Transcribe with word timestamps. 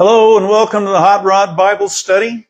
Hello 0.00 0.38
and 0.38 0.48
welcome 0.48 0.86
to 0.86 0.90
the 0.90 0.98
Hot 0.98 1.24
Rod 1.24 1.58
Bible 1.58 1.90
Study. 1.90 2.46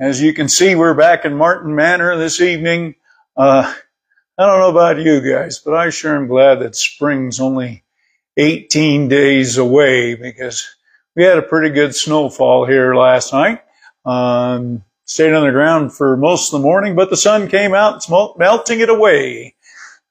As 0.00 0.22
you 0.22 0.32
can 0.32 0.48
see, 0.48 0.74
we're 0.74 0.94
back 0.94 1.26
in 1.26 1.36
Martin 1.36 1.74
Manor 1.74 2.16
this 2.16 2.40
evening. 2.40 2.94
Uh, 3.36 3.74
I 4.38 4.46
don't 4.46 4.58
know 4.58 4.70
about 4.70 4.98
you 4.98 5.20
guys, 5.20 5.58
but 5.58 5.74
I 5.74 5.90
sure 5.90 6.16
am 6.16 6.28
glad 6.28 6.60
that 6.60 6.74
spring's 6.74 7.40
only 7.40 7.84
18 8.38 9.08
days 9.08 9.58
away 9.58 10.14
because 10.14 10.66
we 11.14 11.24
had 11.24 11.36
a 11.36 11.42
pretty 11.42 11.74
good 11.74 11.94
snowfall 11.94 12.64
here 12.64 12.94
last 12.94 13.34
night. 13.34 13.60
Um, 14.06 14.82
stayed 15.04 15.34
on 15.34 15.44
the 15.44 15.52
ground 15.52 15.92
for 15.92 16.16
most 16.16 16.54
of 16.54 16.58
the 16.58 16.66
morning, 16.66 16.96
but 16.96 17.10
the 17.10 17.18
sun 17.18 17.48
came 17.48 17.74
out, 17.74 17.96
it's 17.96 18.08
melting 18.08 18.80
it 18.80 18.88
away. 18.88 19.56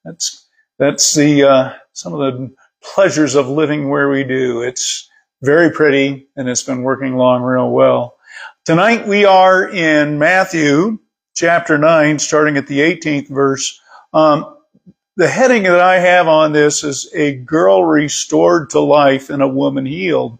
That's 0.05 0.45
that's 0.77 1.15
the 1.15 1.41
uh, 1.41 1.73
some 1.93 2.13
of 2.13 2.19
the 2.19 2.53
pleasures 2.83 3.33
of 3.33 3.49
living 3.49 3.89
where 3.89 4.09
we 4.09 4.23
do. 4.23 4.61
It's 4.61 5.09
very 5.43 5.69
pretty 5.71 6.25
and 6.37 6.47
it's 6.47 6.63
been 6.63 6.83
working 6.83 7.13
along 7.13 7.43
real 7.43 7.69
well. 7.69 8.15
Tonight 8.63 9.05
we 9.05 9.25
are 9.25 9.67
in 9.67 10.17
Matthew 10.17 10.99
chapter 11.35 11.77
9, 11.77 12.17
starting 12.17 12.55
at 12.55 12.67
the 12.67 12.79
18th 12.79 13.27
verse. 13.27 13.79
Um, 14.13 14.57
the 15.17 15.27
heading 15.27 15.63
that 15.63 15.81
I 15.81 15.99
have 15.99 16.29
on 16.29 16.53
this 16.53 16.85
is 16.85 17.11
a 17.13 17.35
girl 17.35 17.83
restored 17.83 18.69
to 18.69 18.79
life 18.79 19.29
and 19.29 19.43
a 19.43 19.47
woman 19.47 19.85
healed. 19.85 20.39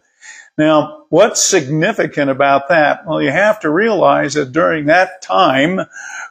Now, 0.57 1.03
what's 1.09 1.41
significant 1.41 2.31
about 2.31 2.69
that? 2.69 3.05
Well, 3.05 3.21
you 3.21 3.31
have 3.31 3.59
to 3.61 3.69
realize 3.69 4.35
that 4.35 4.53
during 4.53 4.85
that 4.85 5.21
time, 5.21 5.81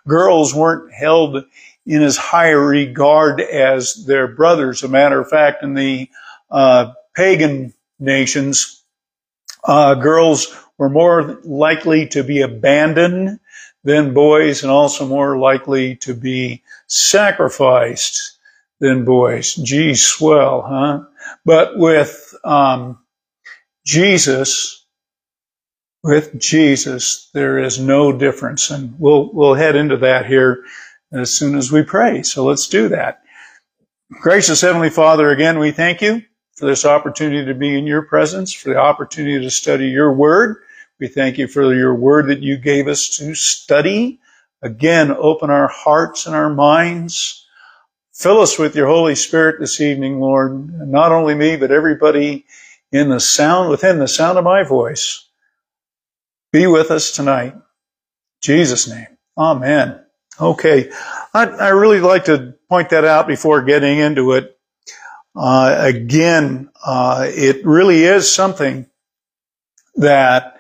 girls 0.09 0.55
weren't 0.55 0.95
held 0.95 1.45
in 1.84 2.02
as 2.02 2.16
high 2.16 2.50
regard 2.50 3.42
as 3.42 4.06
their 4.06 4.28
brothers. 4.28 4.83
As 4.83 4.89
a 4.89 4.92
matter 4.92 5.20
of 5.20 5.28
fact, 5.28 5.62
in 5.62 5.75
the 5.75 6.09
uh, 6.50 6.92
pagan 7.14 7.75
nations, 8.02 8.84
uh, 9.65 9.95
girls 9.95 10.55
were 10.79 10.91
more 10.91 11.41
likely 11.45 12.09
to 12.09 12.25
be 12.25 12.41
abandoned 12.41 13.39
than 13.84 14.14
boys 14.14 14.62
and 14.62 14.70
also 14.70 15.06
more 15.06 15.39
likely 15.39 15.97
to 15.97 16.14
be 16.14 16.62
sacrificed 16.86 18.39
than 18.80 19.05
boys. 19.05 19.55
Gee, 19.55 19.95
swell, 19.95 20.62
huh? 20.62 21.05
But 21.45 21.78
with 21.78 22.34
um, 22.45 22.98
Jesus, 23.86 24.84
with 26.03 26.39
Jesus, 26.39 27.30
there 27.33 27.58
is 27.58 27.78
no 27.78 28.12
difference, 28.12 28.70
and 28.70 28.95
we'll 28.98 29.33
we'll 29.33 29.55
head 29.55 29.77
into 29.77 29.98
that 29.98 30.27
here 30.27 30.64
as 31.12 31.30
soon 31.30 31.56
as 31.56 31.70
we 31.70 31.83
pray. 31.83 32.23
So 32.23 32.45
let's 32.45 32.69
do 32.69 32.89
that. 32.89 33.23
Gracious 34.20 34.61
Heavenly 34.61 34.91
Father, 34.91 35.30
again, 35.30 35.58
we 35.58 35.70
thank 35.70 36.03
you 36.03 36.23
for 36.62 36.66
this 36.66 36.84
opportunity 36.84 37.44
to 37.44 37.55
be 37.55 37.77
in 37.77 37.88
your 37.88 38.02
presence, 38.02 38.52
for 38.52 38.68
the 38.68 38.77
opportunity 38.77 39.41
to 39.44 39.50
study 39.50 39.88
your 39.88 40.12
word. 40.12 40.58
We 41.00 41.08
thank 41.08 41.36
you 41.36 41.48
for 41.48 41.74
your 41.74 41.92
word 41.92 42.28
that 42.28 42.38
you 42.38 42.56
gave 42.56 42.86
us 42.86 43.16
to 43.16 43.34
study. 43.34 44.20
Again, 44.62 45.10
open 45.10 45.50
our 45.50 45.66
hearts 45.66 46.24
and 46.24 46.36
our 46.36 46.55
minds. 46.55 47.44
Fill 48.14 48.40
us 48.40 48.60
with 48.60 48.77
your 48.77 48.86
Holy 48.86 49.16
Spirit 49.16 49.56
this 49.58 49.80
evening, 49.80 50.20
Lord. 50.20 50.52
And 50.52 50.92
not 50.92 51.10
only 51.10 51.34
me, 51.34 51.56
but 51.56 51.72
everybody 51.72 52.46
in 52.92 53.08
the 53.08 53.18
sound, 53.18 53.68
within 53.68 53.98
the 53.98 54.06
sound 54.06 54.38
of 54.38 54.44
my 54.44 54.62
voice. 54.62 55.28
Be 56.52 56.68
with 56.68 56.92
us 56.92 57.10
tonight. 57.10 57.55
In 57.55 57.62
Jesus' 58.40 58.88
name. 58.88 59.08
Amen. 59.36 60.00
Okay. 60.40 60.92
I, 61.34 61.44
I 61.44 61.68
really 61.70 61.98
like 61.98 62.27
to 62.27 62.55
point 62.68 62.90
that 62.90 63.05
out 63.05 63.27
before 63.27 63.62
getting 63.62 63.98
into 63.98 64.34
it. 64.34 64.56
Uh, 65.34 65.77
again, 65.78 66.70
uh, 66.84 67.27
it 67.28 67.64
really 67.64 68.05
is 68.05 68.33
something 68.33 68.86
that 69.97 70.56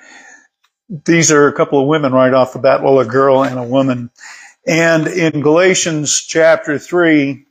these 0.88 1.30
are 1.32 1.48
a 1.48 1.52
couple 1.52 1.80
of 1.80 1.88
women 1.88 2.12
right 2.12 2.34
off 2.34 2.52
the 2.52 2.58
bat, 2.58 2.82
well, 2.82 2.98
a 2.98 3.04
girl 3.04 3.44
and 3.44 3.58
a 3.58 3.64
woman. 3.64 4.10
And 4.66 5.06
in 5.08 5.40
Galatians 5.40 6.20
chapter 6.20 6.78
3, 6.78 7.44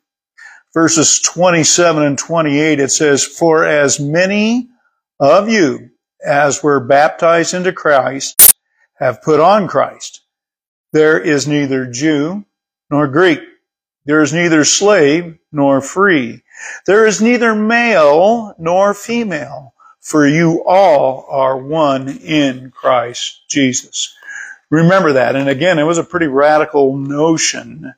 verses 0.74 1.20
27 1.20 2.04
and 2.04 2.18
28, 2.18 2.80
it 2.80 2.92
says, 2.92 3.26
For 3.26 3.66
as 3.66 4.00
many 4.00 4.70
of 5.20 5.50
you 5.50 5.90
as 6.24 6.64
were 6.64 6.80
baptized 6.80 7.54
into 7.54 7.74
Christ 7.74 8.56
have 8.96 9.22
put 9.22 9.40
on 9.40 9.68
Christ. 9.68 10.22
There 10.94 11.20
is 11.20 11.48
neither 11.48 11.90
Jew 11.90 12.46
nor 12.90 13.08
Greek. 13.08 13.40
There 14.06 14.22
is 14.22 14.34
neither 14.34 14.64
slave 14.66 15.38
nor 15.52 15.82
free. 15.82 16.44
There 16.86 17.06
is 17.06 17.22
neither 17.22 17.56
male 17.56 18.56
nor 18.58 18.94
female, 18.94 19.74
for 20.00 20.28
you 20.28 20.64
all 20.66 21.26
are 21.30 21.58
one 21.58 22.10
in 22.10 22.72
Christ 22.72 23.42
Jesus. 23.50 24.16
Remember 24.70 25.14
that. 25.14 25.36
And 25.36 25.50
again, 25.50 25.80
it 25.80 25.84
was 25.84 25.98
a 25.98 26.04
pretty 26.04 26.28
radical 26.28 26.96
notion 26.96 27.94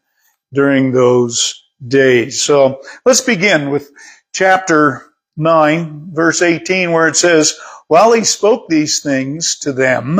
during 0.51 0.91
those 0.91 1.63
days. 1.88 2.41
So 2.41 2.81
let's 3.06 3.22
begin 3.22 3.69
with 3.69 3.91
chapter 4.34 5.13
9, 5.38 6.12
verse 6.13 6.41
18, 6.41 6.91
where 6.91 7.07
it 7.07 7.16
says, 7.16 7.57
While 7.88 8.13
he 8.13 8.24
spoke 8.24 8.68
these 8.68 9.01
things 9.01 9.57
to 9.59 9.74
them, 9.74 10.19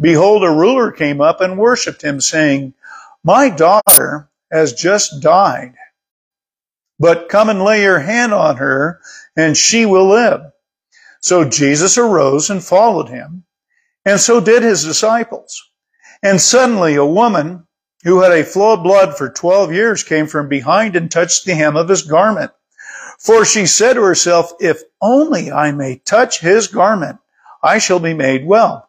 behold, 0.00 0.44
a 0.44 0.50
ruler 0.50 0.92
came 0.92 1.20
up 1.20 1.40
and 1.40 1.58
worshipped 1.58 2.02
him, 2.02 2.20
saying, 2.20 2.74
My 3.24 3.48
daughter 3.48 4.28
has 4.50 4.72
just 4.72 5.20
died, 5.20 5.74
but 6.98 7.28
come 7.28 7.48
and 7.48 7.62
lay 7.62 7.82
your 7.82 8.00
hand 8.00 8.32
on 8.32 8.56
her, 8.56 9.00
and 9.36 9.56
she 9.56 9.86
will 9.86 10.08
live. 10.08 10.40
So 11.20 11.44
Jesus 11.44 11.98
arose 11.98 12.50
and 12.50 12.62
followed 12.62 13.08
him, 13.08 13.44
and 14.04 14.20
so 14.20 14.40
did 14.40 14.62
his 14.62 14.84
disciples. 14.84 15.70
And 16.22 16.40
suddenly 16.40 16.94
a 16.94 17.04
woman 17.04 17.66
who 18.04 18.20
had 18.22 18.32
a 18.32 18.44
flow 18.44 18.74
of 18.74 18.82
blood 18.82 19.16
for 19.16 19.28
twelve 19.28 19.72
years 19.72 20.02
came 20.02 20.26
from 20.26 20.48
behind 20.48 20.96
and 20.96 21.10
touched 21.10 21.44
the 21.44 21.54
hem 21.54 21.76
of 21.76 21.88
his 21.88 22.02
garment. 22.02 22.52
For 23.18 23.44
she 23.44 23.66
said 23.66 23.94
to 23.94 24.02
herself, 24.02 24.52
if 24.60 24.82
only 25.00 25.50
I 25.50 25.72
may 25.72 25.96
touch 26.04 26.40
his 26.40 26.66
garment, 26.66 27.18
I 27.62 27.78
shall 27.78 27.98
be 27.98 28.14
made 28.14 28.46
well. 28.46 28.88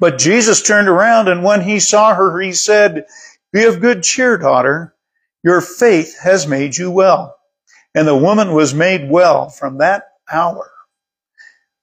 But 0.00 0.18
Jesus 0.18 0.62
turned 0.62 0.88
around 0.88 1.28
and 1.28 1.44
when 1.44 1.60
he 1.60 1.80
saw 1.80 2.14
her, 2.14 2.40
he 2.40 2.52
said, 2.52 3.06
be 3.52 3.64
of 3.64 3.80
good 3.80 4.02
cheer, 4.02 4.38
daughter. 4.38 4.93
Your 5.44 5.60
faith 5.60 6.18
has 6.20 6.46
made 6.46 6.76
you 6.76 6.90
well. 6.90 7.36
And 7.94 8.08
the 8.08 8.16
woman 8.16 8.52
was 8.54 8.74
made 8.74 9.10
well 9.10 9.50
from 9.50 9.78
that 9.78 10.04
hour. 10.32 10.70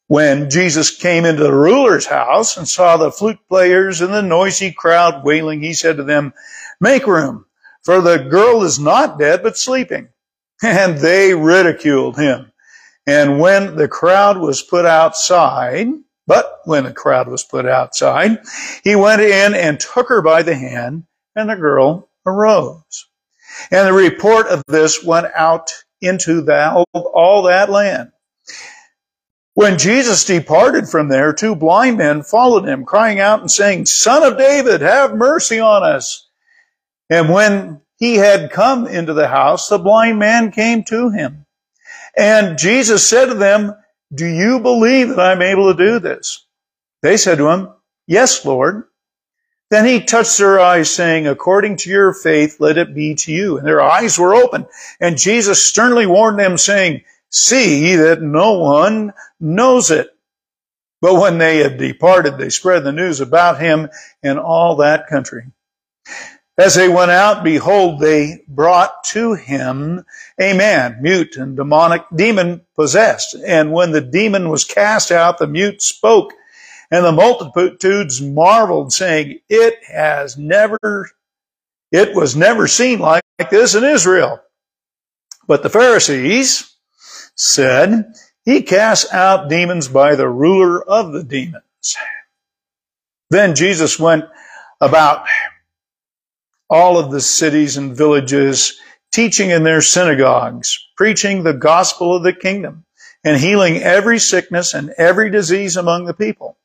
When 0.08 0.50
Jesus 0.50 0.94
came 0.94 1.24
into 1.24 1.44
the 1.44 1.54
ruler's 1.54 2.08
house 2.08 2.58
and 2.58 2.68
saw 2.68 2.98
the 2.98 3.12
flute 3.12 3.40
players 3.48 4.02
and 4.02 4.14
the 4.14 4.24
noisy 4.24 4.74
crowd 4.74 5.24
wailing, 5.24 5.62
he 5.62 5.74
said 5.74 5.98
to 5.98 6.04
them, 6.04 6.34
make 6.82 7.08
room, 7.08 7.46
for 7.84 8.02
the 8.02 8.18
girl 8.18 8.64
is 8.64 8.80
not 8.80 9.20
dead, 9.20 9.44
but 9.44 9.58
sleeping. 9.58 10.10
And 10.64 11.00
they 11.00 11.34
ridiculed 11.34 12.18
him. 12.18 12.52
And 13.08 13.40
when 13.40 13.78
the 13.78 13.88
crowd 13.88 14.38
was 14.38 14.62
put 14.62 14.86
outside, 14.86 15.88
but 16.28 16.60
when 16.66 16.84
the 16.84 16.94
crowd 16.94 17.28
was 17.28 17.44
put 17.44 17.66
outside, 17.66 18.44
he 18.84 18.96
went 18.96 19.24
in 19.24 19.56
and 19.56 19.80
took 19.80 20.10
her 20.10 20.22
by 20.22 20.44
the 20.44 20.54
hand, 20.54 21.06
and 21.36 21.50
the 21.50 21.56
girl 21.56 22.10
arose. 22.28 23.08
And 23.72 23.88
the 23.88 23.94
report 23.94 24.48
of 24.48 24.64
this 24.68 25.04
went 25.04 25.28
out 25.36 25.72
into 26.02 26.42
the, 26.42 26.86
all 26.94 27.44
that 27.44 27.70
land. 27.70 28.12
When 29.54 29.78
Jesus 29.78 30.24
departed 30.26 30.88
from 30.88 31.10
there, 31.10 31.34
two 31.34 31.56
blind 31.56 31.98
men 31.98 32.24
followed 32.24 32.66
him, 32.66 32.86
crying 32.86 33.20
out 33.20 33.42
and 33.42 33.52
saying, 33.52 33.86
Son 33.86 34.24
of 34.24 34.38
David, 34.38 34.82
have 34.82 35.14
mercy 35.16 35.60
on 35.60 35.84
us. 35.84 36.30
And 37.10 37.30
when 37.30 37.82
he 37.98 38.16
had 38.16 38.52
come 38.52 38.88
into 38.88 39.14
the 39.14 39.28
house, 39.28 39.68
the 39.68 39.78
blind 39.78 40.20
man 40.20 40.52
came 40.52 40.84
to 40.86 41.10
him. 41.10 41.46
And 42.18 42.58
Jesus 42.58 43.08
said 43.08 43.26
to 43.26 43.34
them, 43.34 43.76
Do 44.14 44.26
you 44.26 44.60
believe 44.60 45.10
that 45.10 45.20
I'm 45.20 45.42
able 45.42 45.74
to 45.74 45.78
do 45.78 46.00
this? 46.00 46.46
They 47.02 47.18
said 47.18 47.38
to 47.38 47.50
him, 47.50 47.70
Yes, 48.08 48.46
Lord. 48.46 48.86
Then 49.72 49.86
he 49.86 50.04
touched 50.04 50.38
their 50.38 50.60
eyes, 50.60 50.94
saying, 50.94 51.28
According 51.28 51.78
to 51.78 51.90
your 51.90 52.14
faith, 52.14 52.58
let 52.60 52.78
it 52.78 52.94
be 52.94 53.16
to 53.16 53.32
you. 53.32 53.58
And 53.58 53.66
their 53.66 53.82
eyes 53.82 54.20
were 54.20 54.36
open. 54.36 54.68
And 55.00 55.18
Jesus 55.18 55.66
sternly 55.66 56.06
warned 56.06 56.38
them, 56.38 56.58
saying, 56.58 57.04
See 57.30 57.96
that 57.96 58.22
no 58.22 58.60
one 58.60 59.14
knows 59.40 59.90
it. 59.90 60.10
But 61.00 61.16
when 61.16 61.38
they 61.38 61.60
had 61.60 61.78
departed, 61.78 62.38
they 62.38 62.50
spread 62.50 62.84
the 62.84 62.92
news 62.92 63.22
about 63.22 63.62
him 63.62 63.90
in 64.22 64.38
all 64.38 64.76
that 64.76 65.08
country. 65.08 65.46
As 66.58 66.76
they 66.76 66.90
went 66.90 67.12
out, 67.12 67.44
behold, 67.44 68.02
they 68.02 68.44
brought 68.50 69.06
to 69.06 69.34
him 69.36 70.04
a 70.38 70.54
man, 70.54 70.98
mute 71.02 71.38
and 71.38 71.56
demonic, 71.56 72.04
demon 72.14 72.62
possessed. 72.76 73.36
And 73.36 73.72
when 73.72 73.92
the 73.92 74.02
demon 74.02 74.50
was 74.50 74.66
cast 74.66 75.12
out, 75.12 75.38
the 75.38 75.48
mute 75.48 75.82
spoke, 75.82 76.34
and 76.92 77.06
the 77.06 77.12
multitudes 77.12 78.22
marveled, 78.22 78.94
saying, 78.94 79.40
It 79.50 79.84
has 79.86 80.38
never, 80.38 81.10
it 81.92 82.14
was 82.14 82.36
never 82.36 82.68
seen 82.68 83.00
like 83.00 83.24
this 83.50 83.74
in 83.74 83.84
Israel. 83.84 84.42
But 85.48 85.64
the 85.64 85.70
Pharisees 85.70 86.76
said, 87.36 88.14
he 88.44 88.64
casts 88.64 89.12
out 89.14 89.50
demons 89.50 89.88
by 89.88 90.16
the 90.16 90.28
ruler 90.28 90.84
of 90.84 91.14
the 91.14 91.24
demons. 91.24 91.96
Then 93.30 93.56
Jesus 93.56 94.00
went 94.00 94.26
about 94.80 95.28
all 96.70 96.98
of 96.98 97.12
the 97.12 97.22
cities 97.22 97.78
and 97.78 97.96
villages, 97.96 98.80
teaching 99.12 99.52
in 99.52 99.64
their 99.64 99.82
synagogues, 99.82 100.88
preaching 100.98 101.44
the 101.44 101.54
gospel 101.54 102.16
of 102.16 102.24
the 102.24 102.34
kingdom, 102.34 102.86
and 103.24 103.40
healing 103.40 103.78
every 103.78 104.18
sickness 104.18 104.74
and 104.74 104.90
every 104.98 105.30
disease 105.30 105.78
among 105.78 106.06
the 106.06 106.14
people. 106.14 106.58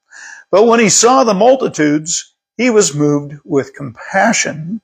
But 0.51 0.67
when 0.67 0.81
he 0.81 0.89
saw 0.89 1.25
the 1.25 1.35
multitudes, 1.35 2.35
he 2.57 2.71
was 2.71 2.95
moved 2.95 3.35
with 3.45 3.75
compassion 3.75 4.81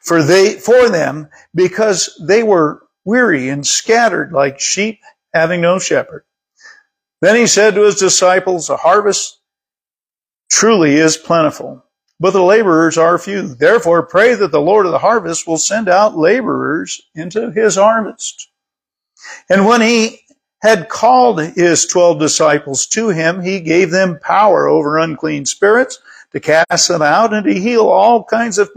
for 0.00 0.22
they, 0.22 0.54
for 0.54 0.88
them 0.88 1.28
because 1.54 2.20
they 2.26 2.42
were 2.42 2.82
weary 3.04 3.48
and 3.48 3.66
scattered 3.66 4.32
like 4.32 4.60
sheep 4.60 5.00
having 5.32 5.60
no 5.60 5.78
shepherd. 5.78 6.24
Then 7.20 7.36
he 7.36 7.46
said 7.46 7.74
to 7.74 7.82
his 7.82 7.96
disciples, 7.96 8.68
a 8.68 8.76
harvest 8.76 9.40
truly 10.50 10.94
is 10.94 11.16
plentiful, 11.16 11.84
but 12.20 12.32
the 12.32 12.42
laborers 12.42 12.98
are 12.98 13.18
few. 13.18 13.54
Therefore 13.54 14.06
pray 14.06 14.34
that 14.34 14.52
the 14.52 14.60
Lord 14.60 14.86
of 14.86 14.92
the 14.92 14.98
harvest 14.98 15.46
will 15.46 15.56
send 15.56 15.88
out 15.88 16.16
laborers 16.16 17.00
into 17.14 17.50
his 17.50 17.76
harvest. 17.76 18.50
And 19.48 19.66
when 19.66 19.80
he 19.80 20.20
had 20.64 20.88
called 20.88 21.38
his 21.40 21.84
twelve 21.84 22.18
disciples 22.18 22.86
to 22.86 23.10
him, 23.10 23.42
he 23.42 23.60
gave 23.60 23.90
them 23.90 24.18
power 24.18 24.66
over 24.66 24.96
unclean 24.96 25.44
spirits 25.44 25.98
to 26.32 26.40
cast 26.40 26.88
them 26.88 27.02
out 27.02 27.34
and 27.34 27.44
to 27.44 27.52
heal 27.52 27.86
all 27.86 28.24
kinds 28.24 28.56
of 28.56 28.70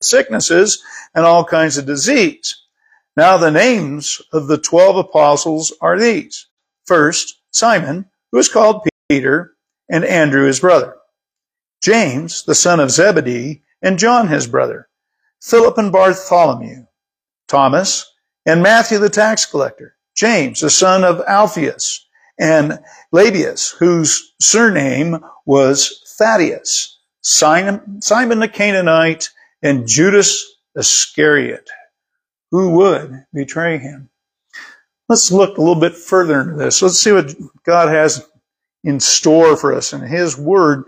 sicknesses 0.00 0.84
and 1.16 1.24
all 1.24 1.44
kinds 1.44 1.76
of 1.76 1.84
disease. 1.84 2.62
Now 3.16 3.38
the 3.38 3.50
names 3.50 4.22
of 4.32 4.46
the 4.46 4.56
twelve 4.56 4.96
apostles 4.96 5.72
are 5.80 5.98
these. 5.98 6.46
First, 6.86 7.40
Simon, 7.50 8.06
who 8.30 8.38
is 8.38 8.48
called 8.48 8.86
Peter, 9.08 9.54
and 9.90 10.04
Andrew 10.04 10.46
his 10.46 10.60
brother. 10.60 10.94
James, 11.82 12.44
the 12.44 12.54
son 12.54 12.78
of 12.78 12.92
Zebedee, 12.92 13.62
and 13.82 13.98
John 13.98 14.28
his 14.28 14.46
brother. 14.46 14.88
Philip 15.40 15.76
and 15.76 15.90
Bartholomew. 15.90 16.86
Thomas, 17.48 18.10
and 18.46 18.62
Matthew 18.62 18.98
the 18.98 19.10
tax 19.10 19.44
collector. 19.44 19.96
James, 20.14 20.60
the 20.60 20.70
son 20.70 21.04
of 21.04 21.22
Alphaeus, 21.26 22.06
and 22.38 22.78
Lebbaeus, 23.12 23.74
whose 23.76 24.34
surname 24.40 25.18
was 25.46 26.02
Thaddeus. 26.18 26.98
Simon, 27.22 28.02
Simon 28.02 28.40
the 28.40 28.48
Canaanite, 28.48 29.30
and 29.62 29.86
Judas 29.86 30.56
Iscariot, 30.76 31.70
who 32.50 32.70
would 32.70 33.24
betray 33.32 33.78
him. 33.78 34.10
Let's 35.08 35.30
look 35.30 35.56
a 35.58 35.60
little 35.60 35.80
bit 35.80 35.94
further 35.94 36.40
into 36.40 36.54
this. 36.54 36.82
Let's 36.82 36.98
see 36.98 37.12
what 37.12 37.34
God 37.64 37.88
has 37.88 38.26
in 38.84 38.98
store 38.98 39.56
for 39.56 39.74
us 39.74 39.92
in 39.92 40.00
His 40.00 40.36
Word. 40.36 40.84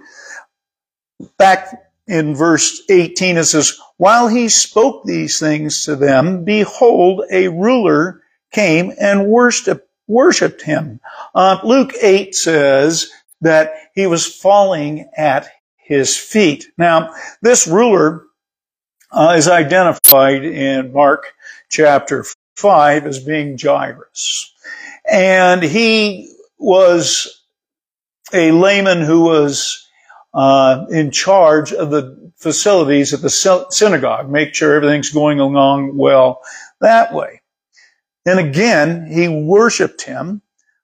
Back 1.38 1.68
in 2.06 2.34
verse 2.34 2.82
18, 2.90 3.36
it 3.36 3.44
says, 3.44 3.78
While 3.96 4.28
he 4.28 4.48
spoke 4.48 5.04
these 5.04 5.38
things 5.38 5.84
to 5.84 5.96
them, 5.96 6.44
behold, 6.44 7.24
a 7.30 7.48
ruler 7.48 8.22
came 8.54 8.92
and 8.98 9.26
worshiped, 9.26 10.62
him. 10.62 11.00
Uh, 11.34 11.58
Luke 11.64 11.92
8 12.00 12.34
says 12.34 13.10
that 13.40 13.74
he 13.94 14.06
was 14.06 14.26
falling 14.26 15.10
at 15.16 15.48
his 15.76 16.16
feet. 16.16 16.66
Now, 16.78 17.14
this 17.42 17.66
ruler 17.66 18.24
uh, 19.10 19.34
is 19.36 19.48
identified 19.48 20.44
in 20.44 20.92
Mark 20.92 21.32
chapter 21.68 22.24
5 22.56 23.06
as 23.06 23.18
being 23.22 23.58
Jairus. 23.58 24.52
And 25.10 25.62
he 25.62 26.34
was 26.58 27.42
a 28.32 28.50
layman 28.52 29.02
who 29.02 29.22
was 29.22 29.86
uh, 30.32 30.86
in 30.90 31.10
charge 31.10 31.72
of 31.72 31.90
the 31.90 32.32
facilities 32.36 33.14
at 33.14 33.22
the 33.22 33.30
synagogue, 33.70 34.28
make 34.28 34.54
sure 34.54 34.74
everything's 34.74 35.10
going 35.10 35.38
along 35.40 35.96
well 35.96 36.40
that 36.80 37.14
way. 37.14 37.40
And 38.26 38.38
again, 38.38 39.06
he 39.10 39.28
worshiped 39.28 40.02
him, 40.02 40.42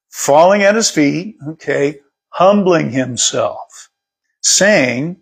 falling 0.08 0.62
at 0.62 0.74
his 0.74 0.90
feet, 0.90 1.36
okay, 1.48 2.00
humbling 2.28 2.90
himself, 2.90 3.90
saying, 4.42 5.16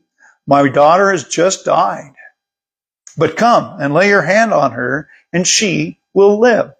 my 0.46 0.68
daughter 0.68 1.10
has 1.10 1.24
just 1.24 1.64
died 1.64 2.14
but 3.18 3.36
come 3.36 3.80
and 3.80 3.92
lay 3.92 4.08
your 4.08 4.22
hand 4.22 4.54
on 4.54 4.70
her, 4.70 5.08
and 5.32 5.46
she 5.46 5.98
will 6.14 6.38
live. 6.38 6.72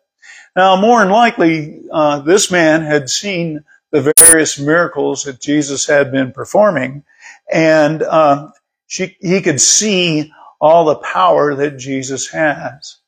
Now, 0.56 0.81
more 0.81 1.00
than 1.00 1.11
likely, 1.11 1.82
uh, 1.93 2.20
this 2.20 2.50
man 2.50 2.82
had 2.82 3.11
seen 3.11 3.64
the 3.90 4.12
various 4.17 4.58
miracles 4.58 5.25
that 5.25 5.40
Jesus 5.40 5.87
had 5.87 6.12
been 6.12 6.32
performing, 6.32 7.05
and 7.52 8.02
uh, 8.02 8.50
she, 8.87 9.17
he 9.20 9.43
could 9.43 9.61
see 9.61 10.32
all 10.61 10.85
the 10.85 10.96
power 10.96 11.55
that 11.56 11.76
Jesus 11.79 12.29
has. 12.29 12.99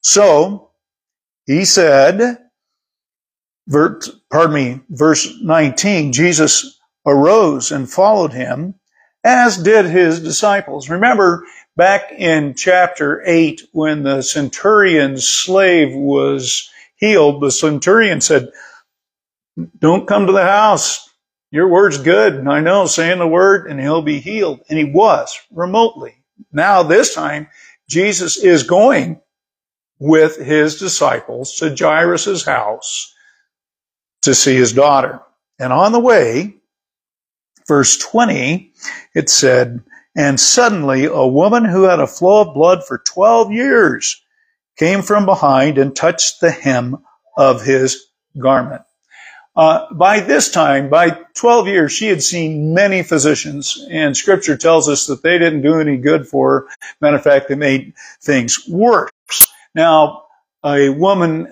So, 0.00 0.67
he 1.48 1.64
said, 1.64 2.38
pardon 3.70 4.52
me, 4.52 4.80
verse 4.90 5.34
19, 5.40 6.12
Jesus 6.12 6.78
arose 7.06 7.72
and 7.72 7.90
followed 7.90 8.34
him, 8.34 8.74
as 9.24 9.56
did 9.56 9.86
his 9.86 10.20
disciples. 10.20 10.90
Remember, 10.90 11.46
back 11.74 12.12
in 12.12 12.54
chapter 12.54 13.22
8 13.24 13.62
when 13.72 14.02
the 14.02 14.20
centurion's 14.20 15.26
slave 15.26 15.96
was 15.96 16.68
healed, 16.96 17.42
the 17.42 17.50
centurion 17.50 18.20
said, 18.20 18.50
don't 19.78 20.06
come 20.06 20.26
to 20.26 20.32
the 20.32 20.44
house. 20.44 21.08
Your 21.50 21.68
word's 21.68 21.96
good. 21.96 22.46
I 22.46 22.60
know, 22.60 22.84
saying 22.84 23.20
the 23.20 23.26
word 23.26 23.70
and 23.70 23.80
he'll 23.80 24.02
be 24.02 24.20
healed. 24.20 24.60
And 24.68 24.78
he 24.78 24.84
was 24.84 25.34
remotely. 25.50 26.22
Now 26.52 26.82
this 26.82 27.14
time, 27.14 27.48
Jesus 27.88 28.36
is 28.36 28.64
going 28.64 29.22
with 29.98 30.36
his 30.36 30.78
disciples 30.78 31.56
to 31.56 31.74
Jairus' 31.76 32.44
house 32.44 33.14
to 34.22 34.34
see 34.34 34.54
his 34.54 34.72
daughter. 34.72 35.20
And 35.58 35.72
on 35.72 35.92
the 35.92 36.00
way, 36.00 36.54
verse 37.66 37.96
20, 37.98 38.72
it 39.14 39.28
said, 39.28 39.82
and 40.16 40.38
suddenly 40.38 41.04
a 41.04 41.26
woman 41.26 41.64
who 41.64 41.84
had 41.84 42.00
a 42.00 42.06
flow 42.06 42.42
of 42.42 42.54
blood 42.54 42.84
for 42.84 42.98
12 42.98 43.52
years 43.52 44.20
came 44.76 45.02
from 45.02 45.26
behind 45.26 45.78
and 45.78 45.94
touched 45.94 46.40
the 46.40 46.50
hem 46.50 46.96
of 47.36 47.64
his 47.64 48.06
garment. 48.38 48.82
Uh, 49.56 49.92
by 49.92 50.20
this 50.20 50.50
time, 50.50 50.88
by 50.88 51.10
12 51.34 51.66
years, 51.66 51.92
she 51.92 52.06
had 52.06 52.22
seen 52.22 52.74
many 52.74 53.02
physicians, 53.02 53.84
and 53.90 54.16
scripture 54.16 54.56
tells 54.56 54.88
us 54.88 55.06
that 55.06 55.22
they 55.24 55.36
didn't 55.36 55.62
do 55.62 55.80
any 55.80 55.96
good 55.96 56.28
for 56.28 56.50
her. 56.50 56.68
Matter 57.00 57.16
of 57.16 57.24
fact, 57.24 57.48
they 57.48 57.56
made 57.56 57.92
things 58.22 58.68
worse. 58.68 59.10
Now, 59.74 60.24
a 60.64 60.88
woman 60.88 61.48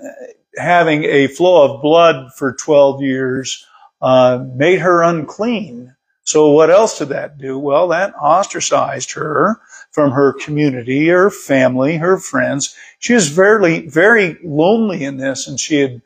having 0.56 1.04
a 1.04 1.26
flow 1.28 1.74
of 1.74 1.82
blood 1.82 2.32
for 2.34 2.52
12 2.52 3.02
years 3.02 3.66
uh, 4.00 4.44
made 4.54 4.80
her 4.80 5.02
unclean. 5.02 5.94
So 6.24 6.50
what 6.50 6.70
else 6.70 6.98
did 6.98 7.10
that 7.10 7.38
do? 7.38 7.58
Well, 7.58 7.88
that 7.88 8.14
ostracized 8.14 9.12
her 9.12 9.60
from 9.92 10.10
her 10.10 10.32
community, 10.32 11.08
her 11.08 11.30
family, 11.30 11.96
her 11.98 12.18
friends. 12.18 12.74
She 12.98 13.14
was 13.14 13.28
very, 13.28 13.86
very 13.88 14.36
lonely 14.42 15.04
in 15.04 15.18
this, 15.18 15.46
and 15.46 15.58
she 15.58 15.80
had 15.80 16.02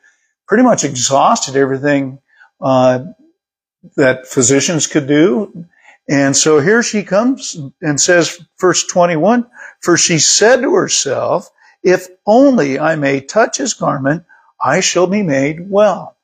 pretty 0.46 0.62
much 0.62 0.84
exhausted 0.84 1.56
everything 1.56 2.18
uh, 2.60 3.04
that 3.96 4.26
physicians 4.26 4.86
could 4.86 5.06
do. 5.06 5.66
And 6.08 6.36
so 6.36 6.60
here 6.60 6.82
she 6.82 7.02
comes 7.02 7.56
and 7.80 8.00
says, 8.00 8.44
verse 8.58 8.86
21, 8.86 9.46
for 9.80 9.96
she 9.96 10.18
said 10.18 10.60
to 10.60 10.74
herself, 10.74 11.50
if 11.82 12.08
only 12.26 12.78
I 12.78 12.96
may 12.96 13.20
touch 13.20 13.58
his 13.58 13.74
garment, 13.74 14.24
I 14.60 14.80
shall 14.80 15.06
be 15.06 15.22
made 15.22 15.70
well. 15.70 16.16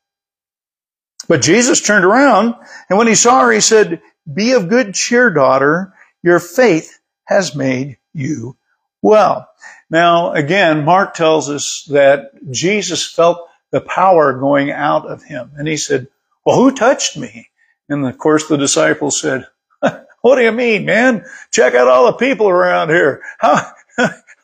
But 1.29 1.43
Jesus 1.43 1.81
turned 1.81 2.05
around, 2.05 2.55
and 2.89 2.99
when 2.99 3.09
he 3.09 3.15
saw 3.15 3.43
her, 3.43 3.53
he 3.53 3.61
said, 3.61 4.01
Be 4.33 4.53
of 4.53 4.69
good 4.69 4.95
cheer, 4.95 5.31
daughter. 5.31 5.93
Your 6.23 6.41
faith 6.41 6.99
has 7.25 7.55
made 7.55 7.99
you 8.13 8.57
well. 9.03 9.49
Now, 9.91 10.33
again, 10.33 10.85
Mark 10.85 11.15
tells 11.15 11.49
us 11.49 11.85
that 11.91 12.31
Jesus 12.51 13.07
felt 13.07 13.49
the 13.71 13.81
power 13.81 14.33
going 14.39 14.71
out 14.71 15.07
of 15.07 15.23
him. 15.23 15.51
And 15.57 15.67
he 15.67 15.77
said, 15.77 16.09
Well, 16.45 16.57
who 16.57 16.75
touched 16.75 17.17
me? 17.17 17.49
And 17.89 18.07
of 18.07 18.19
course, 18.19 18.49
the 18.49 18.57
disciples 18.57 19.21
said, 19.21 19.47
What 20.23 20.37
do 20.37 20.43
you 20.43 20.53
mean, 20.53 20.85
man? 20.85 21.25
Check 21.53 21.75
out 21.75 21.89
all 21.89 22.07
the 22.07 22.19
people 22.19 22.49
around 22.49 22.91
here. 22.91 23.23
How, 23.39 23.73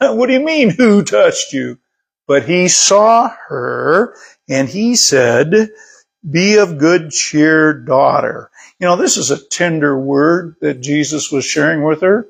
what 0.14 0.26
do 0.26 0.32
you 0.32 0.44
mean, 0.44 0.70
who 0.70 1.02
touched 1.02 1.52
you? 1.52 1.78
But 2.26 2.44
he 2.44 2.68
saw 2.68 3.28
her 3.48 4.16
and 4.48 4.68
he 4.68 4.94
said, 4.94 5.70
be 6.28 6.56
of 6.56 6.78
good 6.78 7.10
cheer, 7.10 7.74
daughter. 7.74 8.50
You 8.78 8.86
know, 8.86 8.96
this 8.96 9.16
is 9.16 9.30
a 9.30 9.44
tender 9.48 9.98
word 9.98 10.56
that 10.60 10.80
Jesus 10.80 11.32
was 11.32 11.44
sharing 11.44 11.82
with 11.82 12.00
her. 12.02 12.28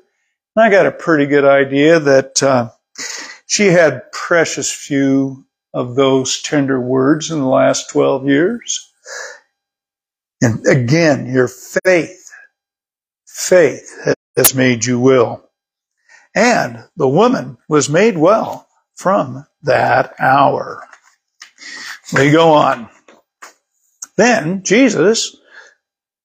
And 0.55 0.65
I 0.65 0.69
got 0.69 0.85
a 0.85 0.91
pretty 0.91 1.25
good 1.25 1.45
idea 1.45 1.99
that 1.99 2.41
uh, 2.41 2.69
she 3.45 3.67
had 3.67 4.11
precious 4.11 4.71
few 4.71 5.45
of 5.73 5.95
those 5.95 6.41
tender 6.41 6.79
words 6.79 7.31
in 7.31 7.39
the 7.39 7.47
last 7.47 7.89
12 7.89 8.27
years. 8.27 8.91
And 10.41 10.65
again, 10.67 11.25
your 11.27 11.47
faith, 11.47 12.31
faith 13.25 14.15
has 14.35 14.53
made 14.53 14.85
you 14.85 14.99
well. 14.99 15.49
And 16.35 16.85
the 16.95 17.07
woman 17.07 17.57
was 17.67 17.89
made 17.89 18.17
well 18.17 18.67
from 18.95 19.45
that 19.63 20.15
hour. 20.19 20.87
We 22.13 22.31
go 22.31 22.53
on. 22.53 22.89
Then 24.17 24.63
Jesus 24.63 25.35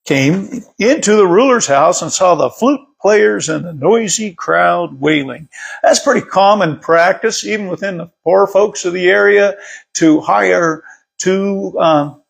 came 0.05 0.63
into 0.79 1.17
the 1.17 1.27
ruler's 1.27 1.67
house 1.67 2.03
and 2.03 2.13
saw 2.13 2.35
the 2.35 2.51
flute 2.51 2.81
players 3.01 3.49
and 3.49 3.65
the 3.65 3.73
noisy 3.73 4.33
crowd 4.33 5.01
wailing. 5.01 5.49
That's 5.83 6.01
pretty 6.01 6.27
common 6.27 6.81
practice, 6.81 7.45
even 7.45 7.69
within 7.69 7.99
the 7.99 8.11
poor 8.25 8.47
folks 8.47 8.85
of 8.85 8.93
the 8.93 9.09
area, 9.09 9.57
to 9.95 10.21
hire 10.21 10.83
two 11.19 11.79
um, 11.79 12.23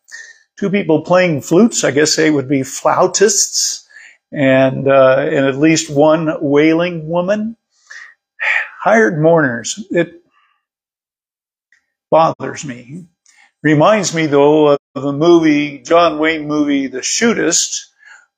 two 0.57 0.69
people 0.69 1.01
playing 1.03 1.41
flutes. 1.41 1.83
I 1.83 1.91
guess 1.91 2.15
they 2.15 2.29
would 2.29 2.47
be 2.49 2.63
flautists, 2.63 3.87
and 4.31 4.87
uh, 4.87 5.17
and 5.19 5.45
at 5.45 5.57
least 5.57 5.89
one 5.89 6.29
wailing 6.41 7.07
woman. 7.07 7.55
Hired 8.79 9.19
mourners. 9.19 9.83
It 9.91 10.23
bothers 12.09 12.63
me. 12.63 13.07
Reminds 13.61 14.15
me 14.15 14.25
though 14.25 14.69
of 14.69 14.79
the 14.95 15.11
movie, 15.11 15.79
John 15.79 16.17
Wayne 16.17 16.47
movie, 16.47 16.87
The 16.87 16.99
Shootist, 16.99 17.87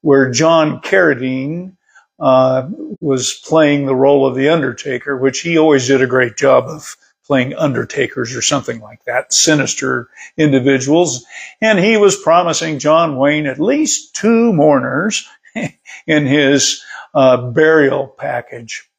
where 0.02 0.32
John 0.32 0.82
Carradine 0.82 1.78
uh, 2.20 2.68
was 3.00 3.34
playing 3.34 3.86
the 3.86 3.96
role 3.96 4.26
of 4.26 4.36
the 4.36 4.50
Undertaker, 4.50 5.16
which 5.16 5.42
he 5.42 5.60
always 5.60 5.86
did 5.88 6.02
a 6.02 6.08
great 6.08 6.38
job 6.38 6.66
of 6.68 6.96
playing 7.26 7.54
Undertakers 7.54 8.36
or 8.36 8.42
something 8.42 8.82
like 8.82 9.04
that, 9.06 9.34
sinister 9.34 10.10
individuals. 10.38 11.24
And 11.62 11.78
he 11.78 11.98
was 11.98 12.18
promising 12.18 12.80
John 12.80 13.16
Wayne 13.16 13.46
at 13.46 13.60
least 13.60 14.16
two 14.16 14.54
mourners 14.54 15.30
in 16.08 16.26
his 16.26 16.84
uh, 17.14 17.52
burial 17.52 18.08
package. 18.08 18.90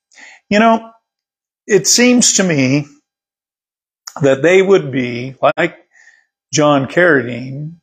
You 0.48 0.60
know, 0.60 0.92
it 1.66 1.86
seems 1.86 2.34
to 2.34 2.44
me 2.44 2.86
that 4.20 4.42
they 4.42 4.60
would 4.60 4.90
be, 4.90 5.36
like 5.56 5.76
John 6.52 6.86
Carradine, 6.86 7.76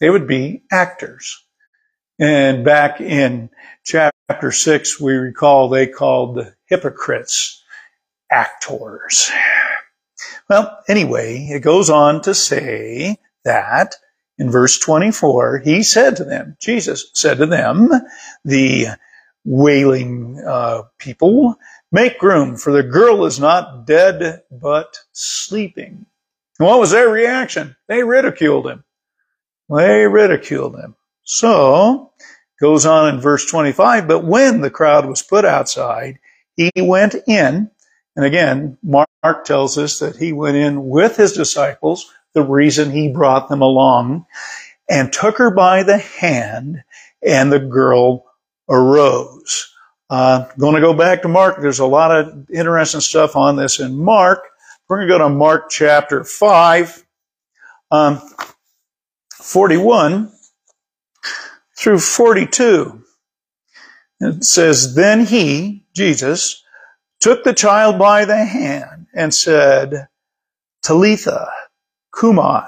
they 0.00 0.10
would 0.10 0.26
be 0.26 0.62
actors. 0.72 1.44
And 2.18 2.64
back 2.64 3.00
in 3.00 3.50
chapter 3.84 4.52
six, 4.52 5.00
we 5.00 5.14
recall 5.14 5.68
they 5.68 5.86
called 5.86 6.36
the 6.36 6.54
hypocrites 6.66 7.62
actors. 8.30 9.30
Well, 10.48 10.78
anyway, 10.88 11.48
it 11.50 11.60
goes 11.60 11.90
on 11.90 12.22
to 12.22 12.34
say 12.34 13.18
that 13.44 13.96
in 14.38 14.50
verse 14.50 14.78
24, 14.78 15.58
he 15.58 15.82
said 15.82 16.16
to 16.16 16.24
them, 16.24 16.56
Jesus 16.60 17.10
said 17.14 17.38
to 17.38 17.46
them, 17.46 17.90
the 18.44 18.88
wailing 19.44 20.42
uh, 20.46 20.82
people, 20.98 21.56
make 21.92 22.22
room 22.22 22.56
for 22.56 22.72
the 22.72 22.82
girl 22.82 23.24
is 23.24 23.38
not 23.38 23.86
dead, 23.86 24.42
but 24.50 24.98
sleeping. 25.12 26.06
And 26.58 26.68
what 26.68 26.80
was 26.80 26.90
their 26.90 27.08
reaction? 27.08 27.76
They 27.88 28.02
ridiculed 28.02 28.66
him. 28.66 28.84
They 29.68 30.06
ridiculed 30.06 30.76
him. 30.76 30.94
So, 31.24 32.12
goes 32.60 32.86
on 32.86 33.14
in 33.14 33.20
verse 33.20 33.46
25, 33.46 34.06
but 34.06 34.24
when 34.24 34.60
the 34.60 34.70
crowd 34.70 35.06
was 35.06 35.22
put 35.22 35.44
outside, 35.44 36.18
he 36.56 36.70
went 36.76 37.14
in. 37.26 37.70
And 38.16 38.24
again, 38.24 38.78
Mark 38.82 39.44
tells 39.44 39.76
us 39.76 39.98
that 39.98 40.16
he 40.16 40.32
went 40.32 40.56
in 40.56 40.88
with 40.88 41.16
his 41.16 41.32
disciples, 41.32 42.12
the 42.34 42.42
reason 42.42 42.90
he 42.90 43.12
brought 43.12 43.48
them 43.48 43.62
along, 43.62 44.26
and 44.88 45.12
took 45.12 45.38
her 45.38 45.50
by 45.50 45.82
the 45.82 45.98
hand, 45.98 46.84
and 47.26 47.50
the 47.50 47.58
girl 47.58 48.26
arose. 48.68 49.72
Uh, 50.10 50.46
going 50.58 50.74
to 50.74 50.80
go 50.80 50.94
back 50.94 51.22
to 51.22 51.28
Mark. 51.28 51.60
There's 51.60 51.78
a 51.78 51.86
lot 51.86 52.10
of 52.10 52.50
interesting 52.50 53.00
stuff 53.00 53.36
on 53.36 53.56
this 53.56 53.80
in 53.80 53.96
Mark. 53.96 54.44
We're 54.88 54.98
going 54.98 55.08
to 55.08 55.14
go 55.14 55.18
to 55.18 55.28
Mark 55.28 55.70
chapter 55.70 56.24
5, 56.24 57.04
um, 57.90 58.20
41 59.34 60.30
through 61.78 61.98
42. 61.98 63.02
It 64.20 64.44
says, 64.44 64.94
Then 64.94 65.24
he, 65.24 65.84
Jesus, 65.94 66.62
took 67.20 67.44
the 67.44 67.54
child 67.54 67.98
by 67.98 68.24
the 68.24 68.44
hand 68.44 69.06
and 69.14 69.32
said, 69.34 70.08
Talitha 70.82 71.48
cumi, 72.18 72.62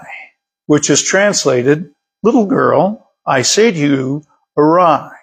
which 0.66 0.90
is 0.90 1.02
translated, 1.02 1.90
Little 2.22 2.46
girl, 2.46 3.12
I 3.26 3.42
say 3.42 3.70
to 3.70 3.78
you, 3.78 4.24
arise. 4.56 5.15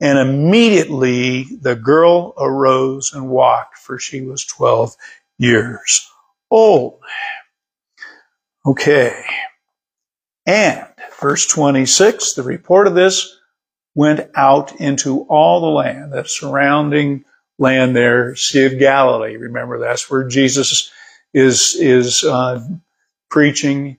And 0.00 0.18
immediately 0.18 1.44
the 1.60 1.76
girl 1.76 2.32
arose 2.38 3.12
and 3.12 3.28
walked, 3.28 3.76
for 3.76 3.98
she 3.98 4.22
was 4.22 4.44
12 4.46 4.96
years 5.38 6.08
old. 6.50 7.00
Okay. 8.64 9.24
And 10.46 10.86
verse 11.20 11.46
26, 11.46 12.34
the 12.34 12.42
report 12.42 12.86
of 12.86 12.94
this 12.94 13.36
went 13.94 14.30
out 14.34 14.80
into 14.80 15.22
all 15.22 15.60
the 15.60 15.66
land, 15.66 16.12
that 16.12 16.28
surrounding 16.28 17.24
land 17.58 17.94
there, 17.94 18.34
Sea 18.36 18.66
of 18.66 18.78
Galilee. 18.78 19.36
Remember, 19.36 19.78
that's 19.78 20.10
where 20.10 20.26
Jesus 20.26 20.90
is, 21.34 21.76
is 21.78 22.24
uh, 22.24 22.66
preaching, 23.30 23.98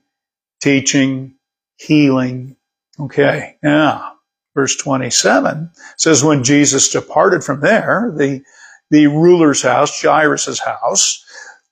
teaching, 0.60 1.34
healing. 1.76 2.56
Okay, 2.98 3.56
now, 3.62 4.11
verse 4.54 4.76
27 4.76 5.70
says, 5.96 6.24
when 6.24 6.44
Jesus 6.44 6.90
departed 6.90 7.44
from 7.44 7.60
there, 7.60 8.12
the, 8.16 8.42
the 8.90 9.06
ruler's 9.06 9.62
house, 9.62 10.02
Jairus' 10.02 10.60
house, 10.60 11.24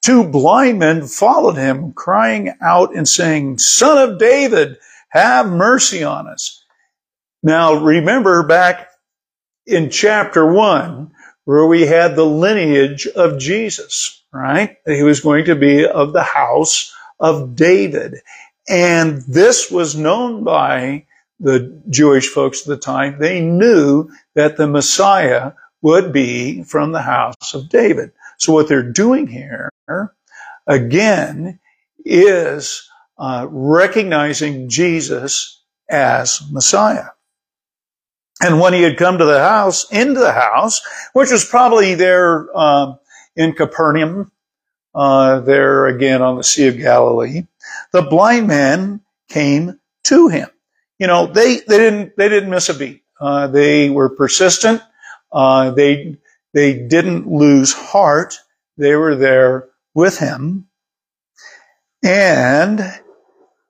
Two 0.02 0.24
blind 0.24 0.78
men 0.78 1.06
followed 1.06 1.56
him, 1.56 1.92
crying 1.92 2.54
out 2.62 2.94
and 2.94 3.06
saying, 3.06 3.58
Son 3.58 3.98
of 3.98 4.18
David, 4.18 4.78
have 5.10 5.46
mercy 5.46 6.02
on 6.02 6.26
us. 6.26 6.64
Now 7.42 7.74
remember 7.74 8.46
back 8.46 8.88
in 9.66 9.90
chapter 9.90 10.50
one, 10.50 11.10
where 11.44 11.66
we 11.66 11.82
had 11.82 12.16
the 12.16 12.24
lineage 12.24 13.06
of 13.08 13.38
Jesus, 13.38 14.22
right? 14.32 14.76
He 14.86 15.02
was 15.02 15.20
going 15.20 15.46
to 15.46 15.54
be 15.54 15.86
of 15.86 16.12
the 16.12 16.22
house 16.22 16.94
of 17.18 17.54
David. 17.54 18.16
And 18.68 19.22
this 19.28 19.70
was 19.70 19.96
known 19.96 20.44
by 20.44 21.06
the 21.40 21.82
Jewish 21.88 22.28
folks 22.28 22.60
at 22.60 22.66
the 22.66 22.76
time. 22.76 23.18
They 23.18 23.40
knew 23.40 24.10
that 24.34 24.56
the 24.56 24.68
Messiah 24.68 25.52
would 25.82 26.12
be 26.12 26.62
from 26.62 26.92
the 26.92 27.02
house 27.02 27.54
of 27.54 27.68
David. 27.68 28.12
So 28.38 28.52
what 28.52 28.68
they're 28.68 28.92
doing 28.92 29.26
here, 29.26 29.70
again, 30.66 31.58
is 32.04 32.88
uh, 33.18 33.46
recognizing 33.50 34.68
Jesus 34.68 35.62
as 35.88 36.40
Messiah. 36.50 37.08
And 38.42 38.60
when 38.60 38.72
he 38.72 38.82
had 38.82 38.96
come 38.96 39.18
to 39.18 39.24
the 39.24 39.40
house, 39.40 39.90
into 39.90 40.20
the 40.20 40.32
house, 40.32 40.80
which 41.12 41.30
was 41.30 41.44
probably 41.44 41.94
there 41.94 42.56
um, 42.56 42.98
in 43.36 43.52
Capernaum, 43.52 44.32
uh, 44.94 45.40
there 45.40 45.86
again 45.86 46.22
on 46.22 46.36
the 46.36 46.44
Sea 46.44 46.68
of 46.68 46.78
Galilee, 46.78 47.46
the 47.92 48.02
blind 48.02 48.48
man 48.48 49.02
came 49.28 49.78
to 50.04 50.28
him. 50.28 50.48
You 51.00 51.06
know, 51.08 51.26
they, 51.26 51.60
they 51.60 51.78
didn't 51.78 52.16
they 52.18 52.28
didn't 52.28 52.50
miss 52.50 52.68
a 52.68 52.74
beat. 52.74 53.02
Uh, 53.18 53.48
they 53.48 53.90
were 53.90 54.10
persistent. 54.10 54.82
Uh, 55.32 55.70
they 55.70 56.18
they 56.52 56.74
didn't 56.74 57.26
lose 57.26 57.72
heart. 57.72 58.36
They 58.76 58.94
were 58.96 59.16
there 59.16 59.70
with 59.94 60.18
him. 60.18 60.68
And 62.04 62.82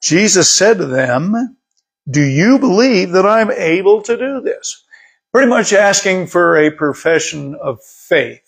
Jesus 0.02 0.48
said 0.48 0.78
to 0.78 0.86
them, 0.86 1.56
Do 2.10 2.22
you 2.22 2.58
believe 2.58 3.12
that 3.12 3.26
I'm 3.26 3.52
able 3.52 4.02
to 4.02 4.16
do 4.16 4.40
this? 4.40 4.82
Pretty 5.32 5.48
much 5.48 5.72
asking 5.72 6.26
for 6.28 6.56
a 6.56 6.70
profession 6.72 7.54
of 7.54 7.82
faith. 7.82 8.42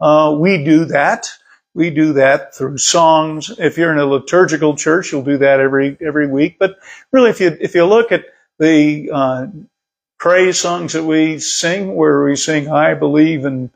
Uh, 0.00 0.36
we 0.38 0.64
do 0.64 0.84
that. 0.86 1.28
We 1.74 1.90
do 1.90 2.14
that 2.14 2.54
through 2.54 2.78
songs. 2.78 3.50
If 3.58 3.78
you're 3.78 3.92
in 3.92 3.98
a 3.98 4.06
liturgical 4.06 4.76
church, 4.76 5.12
you'll 5.12 5.22
do 5.22 5.38
that 5.38 5.60
every 5.60 5.96
every 6.04 6.26
week. 6.26 6.58
But 6.58 6.78
really, 7.12 7.30
if 7.30 7.40
you 7.40 7.56
if 7.60 7.74
you 7.74 7.84
look 7.84 8.12
at 8.12 8.24
the 8.58 9.10
uh, 9.12 9.46
praise 10.18 10.60
songs 10.60 10.94
that 10.94 11.04
we 11.04 11.38
sing, 11.38 11.94
where 11.94 12.24
we 12.24 12.36
sing, 12.36 12.70
"I 12.70 12.94
believe 12.94 13.44
in 13.44 13.70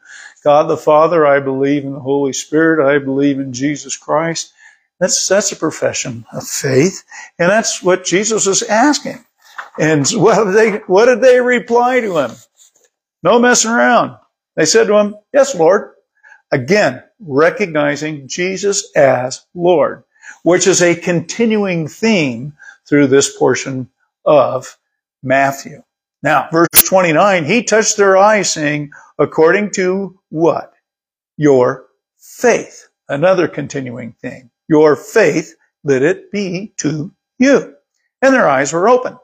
God 0.45 0.65
the 0.65 0.77
Father, 0.77 1.27
I 1.27 1.41
believe 1.41 1.85
in 1.85 1.93
the 1.93 2.01
Holy 2.01 2.33
Spirit, 2.33 2.85
I 2.87 2.99
believe 2.99 3.39
in 3.41 3.53
Jesus 3.53 3.97
Christ," 3.97 4.53
that's 5.01 5.29
that's 5.29 5.53
a 5.53 5.57
profession 5.57 6.27
of 6.33 6.47
faith, 6.47 7.05
and 7.39 7.51
that's 7.51 7.83
what 7.83 8.05
Jesus 8.05 8.47
is 8.47 8.63
asking. 8.65 9.25
And 9.79 10.09
what 10.11 10.45
did 10.45 10.55
they 10.55 10.71
what 10.89 11.07
did 11.07 11.23
they 11.23 11.41
reply 11.41 12.01
to 12.01 12.19
him? 12.19 12.33
No 13.23 13.39
messing 13.39 13.71
around. 13.73 14.19
They 14.57 14.67
said 14.67 14.89
to 14.89 14.97
him, 14.97 15.17
"Yes, 15.33 15.55
Lord." 15.55 15.92
Again, 16.53 17.03
recognizing 17.19 18.29
Jesus 18.29 18.95
as 18.95 19.47
Lord, 19.55 20.05
which 20.43 20.67
is 20.67 20.83
a 20.83 20.95
continuing 20.95 21.89
theme 21.89 22.53
through 22.87 23.07
this 23.07 23.35
portion 23.37 23.89
of 24.27 24.77
Matthew. 25.23 25.83
Now, 26.23 26.49
verse 26.53 26.69
29, 26.87 27.47
he 27.47 27.65
touched 27.65 27.97
their 27.97 28.19
eyes 28.19 28.51
saying, 28.51 28.91
according 29.19 29.71
to 29.73 30.21
what? 30.29 30.75
Your 31.39 31.87
faith. 32.19 32.89
Another 33.09 33.49
continuing 33.49 34.15
theme. 34.21 34.51
Your 34.69 34.95
faith, 34.95 35.57
let 35.85 36.03
it 36.03 36.31
be 36.31 36.75
to 36.79 37.13
you. 37.39 37.75
And 38.21 38.35
their 38.35 38.49
eyes 38.49 38.73
were 38.73 38.89
open. 38.89 39.19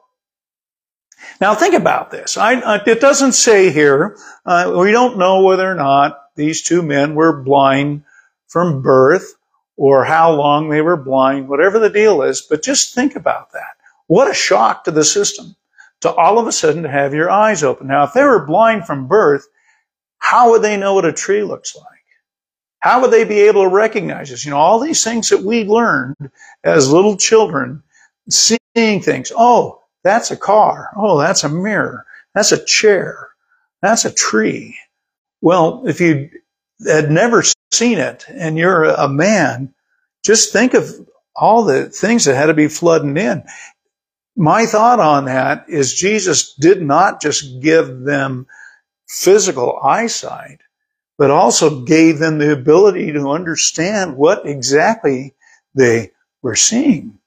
Now 1.39 1.53
think 1.53 1.75
about 1.75 2.11
this. 2.11 2.37
I, 2.37 2.81
it 2.85 2.99
doesn't 2.99 3.33
say 3.33 3.71
here, 3.71 4.17
uh, 4.45 4.73
we 4.75 4.91
don't 4.91 5.17
know 5.17 5.43
whether 5.43 5.69
or 5.69 5.75
not 5.75 6.17
these 6.39 6.63
two 6.63 6.81
men 6.81 7.13
were 7.15 7.43
blind 7.43 8.03
from 8.47 8.81
birth 8.81 9.35
or 9.77 10.03
how 10.03 10.31
long 10.31 10.69
they 10.69 10.81
were 10.81 10.97
blind, 10.97 11.47
whatever 11.47 11.79
the 11.79 11.89
deal 11.89 12.21
is, 12.21 12.41
but 12.41 12.63
just 12.63 12.95
think 12.95 13.15
about 13.15 13.51
that. 13.51 13.77
What 14.07 14.29
a 14.29 14.33
shock 14.33 14.85
to 14.85 14.91
the 14.91 15.03
system 15.03 15.55
to 16.01 16.11
all 16.11 16.39
of 16.39 16.47
a 16.47 16.51
sudden 16.51 16.83
to 16.83 16.89
have 16.89 17.13
your 17.13 17.29
eyes 17.29 17.63
open. 17.63 17.87
Now, 17.87 18.03
if 18.03 18.13
they 18.13 18.23
were 18.23 18.45
blind 18.45 18.85
from 18.87 19.07
birth, 19.07 19.47
how 20.17 20.51
would 20.51 20.61
they 20.61 20.77
know 20.77 20.95
what 20.95 21.05
a 21.05 21.13
tree 21.13 21.43
looks 21.43 21.75
like? 21.75 21.85
How 22.79 23.01
would 23.01 23.11
they 23.11 23.25
be 23.25 23.41
able 23.41 23.63
to 23.63 23.75
recognize 23.75 24.29
this? 24.29 24.45
You 24.45 24.51
know, 24.51 24.57
all 24.57 24.79
these 24.79 25.03
things 25.03 25.29
that 25.29 25.43
we 25.43 25.65
learned 25.65 26.15
as 26.63 26.91
little 26.91 27.17
children, 27.17 27.83
seeing 28.29 29.01
things. 29.01 29.31
Oh, 29.35 29.81
that's 30.03 30.31
a 30.31 30.37
car. 30.37 30.89
Oh, 30.95 31.19
that's 31.19 31.43
a 31.43 31.49
mirror. 31.49 32.05
That's 32.33 32.53
a 32.53 32.63
chair. 32.63 33.29
That's 33.81 34.05
a 34.05 34.13
tree. 34.13 34.77
Well, 35.41 35.83
if 35.87 36.01
you 36.01 36.29
had 36.85 37.11
never 37.11 37.43
seen 37.71 37.97
it 37.97 38.25
and 38.29 38.57
you're 38.57 38.83
a 38.83 39.07
man, 39.07 39.73
just 40.23 40.51
think 40.51 40.73
of 40.73 40.89
all 41.35 41.63
the 41.63 41.89
things 41.89 42.25
that 42.25 42.35
had 42.35 42.47
to 42.47 42.53
be 42.53 42.67
flooding 42.67 43.17
in. 43.17 43.43
My 44.35 44.65
thought 44.65 44.99
on 44.99 45.25
that 45.25 45.65
is 45.69 45.93
Jesus 45.93 46.53
did 46.53 46.81
not 46.81 47.21
just 47.21 47.61
give 47.61 48.01
them 48.01 48.47
physical 49.07 49.79
eyesight, 49.81 50.61
but 51.17 51.31
also 51.31 51.81
gave 51.81 52.19
them 52.19 52.37
the 52.37 52.53
ability 52.53 53.11
to 53.13 53.29
understand 53.29 54.15
what 54.15 54.45
exactly 54.45 55.35
they 55.75 56.11
were 56.41 56.55
seeing. 56.55 57.19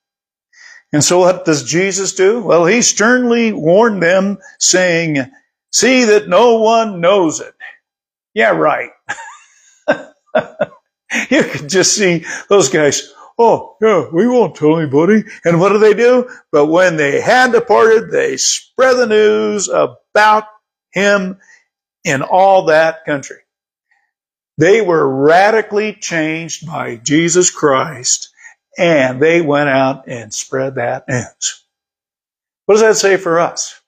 And 0.93 1.03
so 1.03 1.21
what 1.21 1.45
does 1.45 1.65
Jesus 1.65 2.15
do? 2.15 2.43
Well, 2.43 2.67
he 2.67 2.83
sternly 2.83 3.53
warned 3.53 4.03
them 4.03 4.39
saying, 4.59 5.19
see 5.71 6.05
that 6.05 6.29
no 6.29 6.59
one 6.61 7.01
knows 7.01 7.41
it. 7.41 7.55
Yeah, 8.35 8.51
right. 8.51 8.91
you 11.31 11.45
could 11.45 11.69
just 11.69 11.97
see 11.97 12.25
those 12.49 12.69
guys. 12.69 13.13
Oh, 13.39 13.77
yeah, 13.81 14.07
we 14.13 14.29
won't 14.29 14.55
tell 14.57 14.79
anybody. 14.79 15.25
And 15.45 15.61
what 15.61 15.71
do 15.71 15.79
they 15.79 15.95
do? 15.95 16.29
But 16.53 16.67
when 16.67 16.97
they 16.97 17.21
had 17.21 17.53
departed, 17.53 18.11
they 18.11 18.37
spread 18.37 18.97
the 18.97 19.07
news 19.07 19.69
about 19.69 20.45
him 20.93 21.39
in 22.05 22.23
all 22.23 22.67
that 22.67 23.05
country. 23.05 23.39
They 24.59 24.81
were 24.81 25.09
radically 25.09 25.95
changed 25.95 26.67
by 26.67 26.97
Jesus 26.97 27.51
Christ 27.51 28.31
and 28.79 29.21
they 29.21 29.41
went 29.41 29.69
out 29.69 30.09
and 30.09 30.33
spread 30.33 30.77
that 30.77 31.09
news. 31.09 31.65
What 32.67 32.77
does 32.77 32.83
that 32.83 32.97
say 32.97 33.17
for 33.17 33.41
us? 33.41 33.81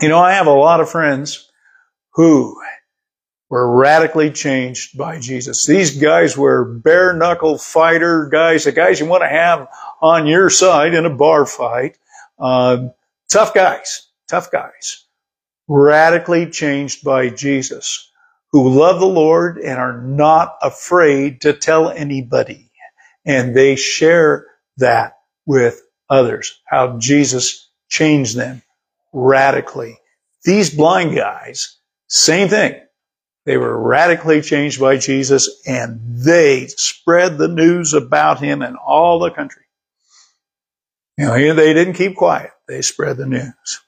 You 0.00 0.08
know, 0.08 0.18
I 0.18 0.32
have 0.34 0.46
a 0.46 0.52
lot 0.52 0.80
of 0.80 0.90
friends 0.90 1.50
who 2.14 2.60
were 3.52 3.70
radically 3.70 4.30
changed 4.30 4.96
by 4.96 5.20
Jesus. 5.20 5.66
These 5.66 5.98
guys 5.98 6.38
were 6.38 6.64
bare 6.64 7.12
knuckle 7.12 7.58
fighter 7.58 8.30
guys, 8.32 8.64
the 8.64 8.72
guys 8.72 8.98
you 8.98 9.04
want 9.04 9.24
to 9.24 9.28
have 9.28 9.68
on 10.00 10.26
your 10.26 10.48
side 10.48 10.94
in 10.94 11.04
a 11.04 11.14
bar 11.14 11.44
fight. 11.44 11.98
Uh, 12.38 12.88
tough 13.28 13.52
guys, 13.52 14.08
tough 14.26 14.50
guys, 14.50 15.04
radically 15.68 16.48
changed 16.48 17.04
by 17.04 17.28
Jesus, 17.28 18.10
who 18.52 18.70
love 18.70 19.00
the 19.00 19.06
Lord 19.06 19.58
and 19.58 19.78
are 19.78 20.00
not 20.00 20.56
afraid 20.62 21.42
to 21.42 21.52
tell 21.52 21.90
anybody. 21.90 22.70
And 23.26 23.54
they 23.54 23.76
share 23.76 24.46
that 24.78 25.18
with 25.44 25.82
others, 26.08 26.58
how 26.64 26.96
Jesus 26.96 27.68
changed 27.90 28.34
them 28.34 28.62
radically. 29.12 29.98
These 30.42 30.74
blind 30.74 31.14
guys, 31.14 31.76
same 32.08 32.48
thing 32.48 32.80
they 33.44 33.56
were 33.56 33.76
radically 33.80 34.40
changed 34.40 34.80
by 34.80 34.96
Jesus 34.98 35.62
and 35.66 36.00
they 36.04 36.68
spread 36.68 37.38
the 37.38 37.48
news 37.48 37.92
about 37.92 38.40
him 38.40 38.62
in 38.62 38.76
all 38.76 39.18
the 39.18 39.30
country. 39.30 39.62
You 41.18 41.26
know, 41.26 41.54
they 41.54 41.74
didn't 41.74 41.94
keep 41.94 42.16
quiet. 42.16 42.50
They 42.68 42.82
spread 42.82 43.16
the 43.16 43.26
news. 43.26 43.80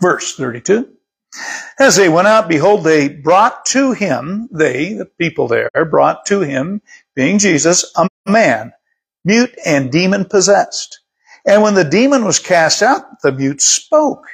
Verse 0.00 0.36
32. 0.36 0.88
As 1.78 1.96
they 1.96 2.08
went 2.08 2.28
out, 2.28 2.48
behold, 2.48 2.84
they 2.84 3.08
brought 3.08 3.66
to 3.66 3.92
him, 3.92 4.48
they, 4.50 4.94
the 4.94 5.04
people 5.04 5.48
there, 5.48 5.70
brought 5.90 6.24
to 6.26 6.40
him, 6.40 6.80
being 7.14 7.38
Jesus, 7.38 7.92
a 7.96 8.08
man, 8.26 8.72
mute 9.24 9.54
and 9.64 9.92
demon 9.92 10.24
possessed. 10.24 11.00
And 11.44 11.62
when 11.62 11.74
the 11.74 11.84
demon 11.84 12.24
was 12.24 12.38
cast 12.38 12.82
out, 12.82 13.20
the 13.22 13.32
mute 13.32 13.60
spoke. 13.60 14.26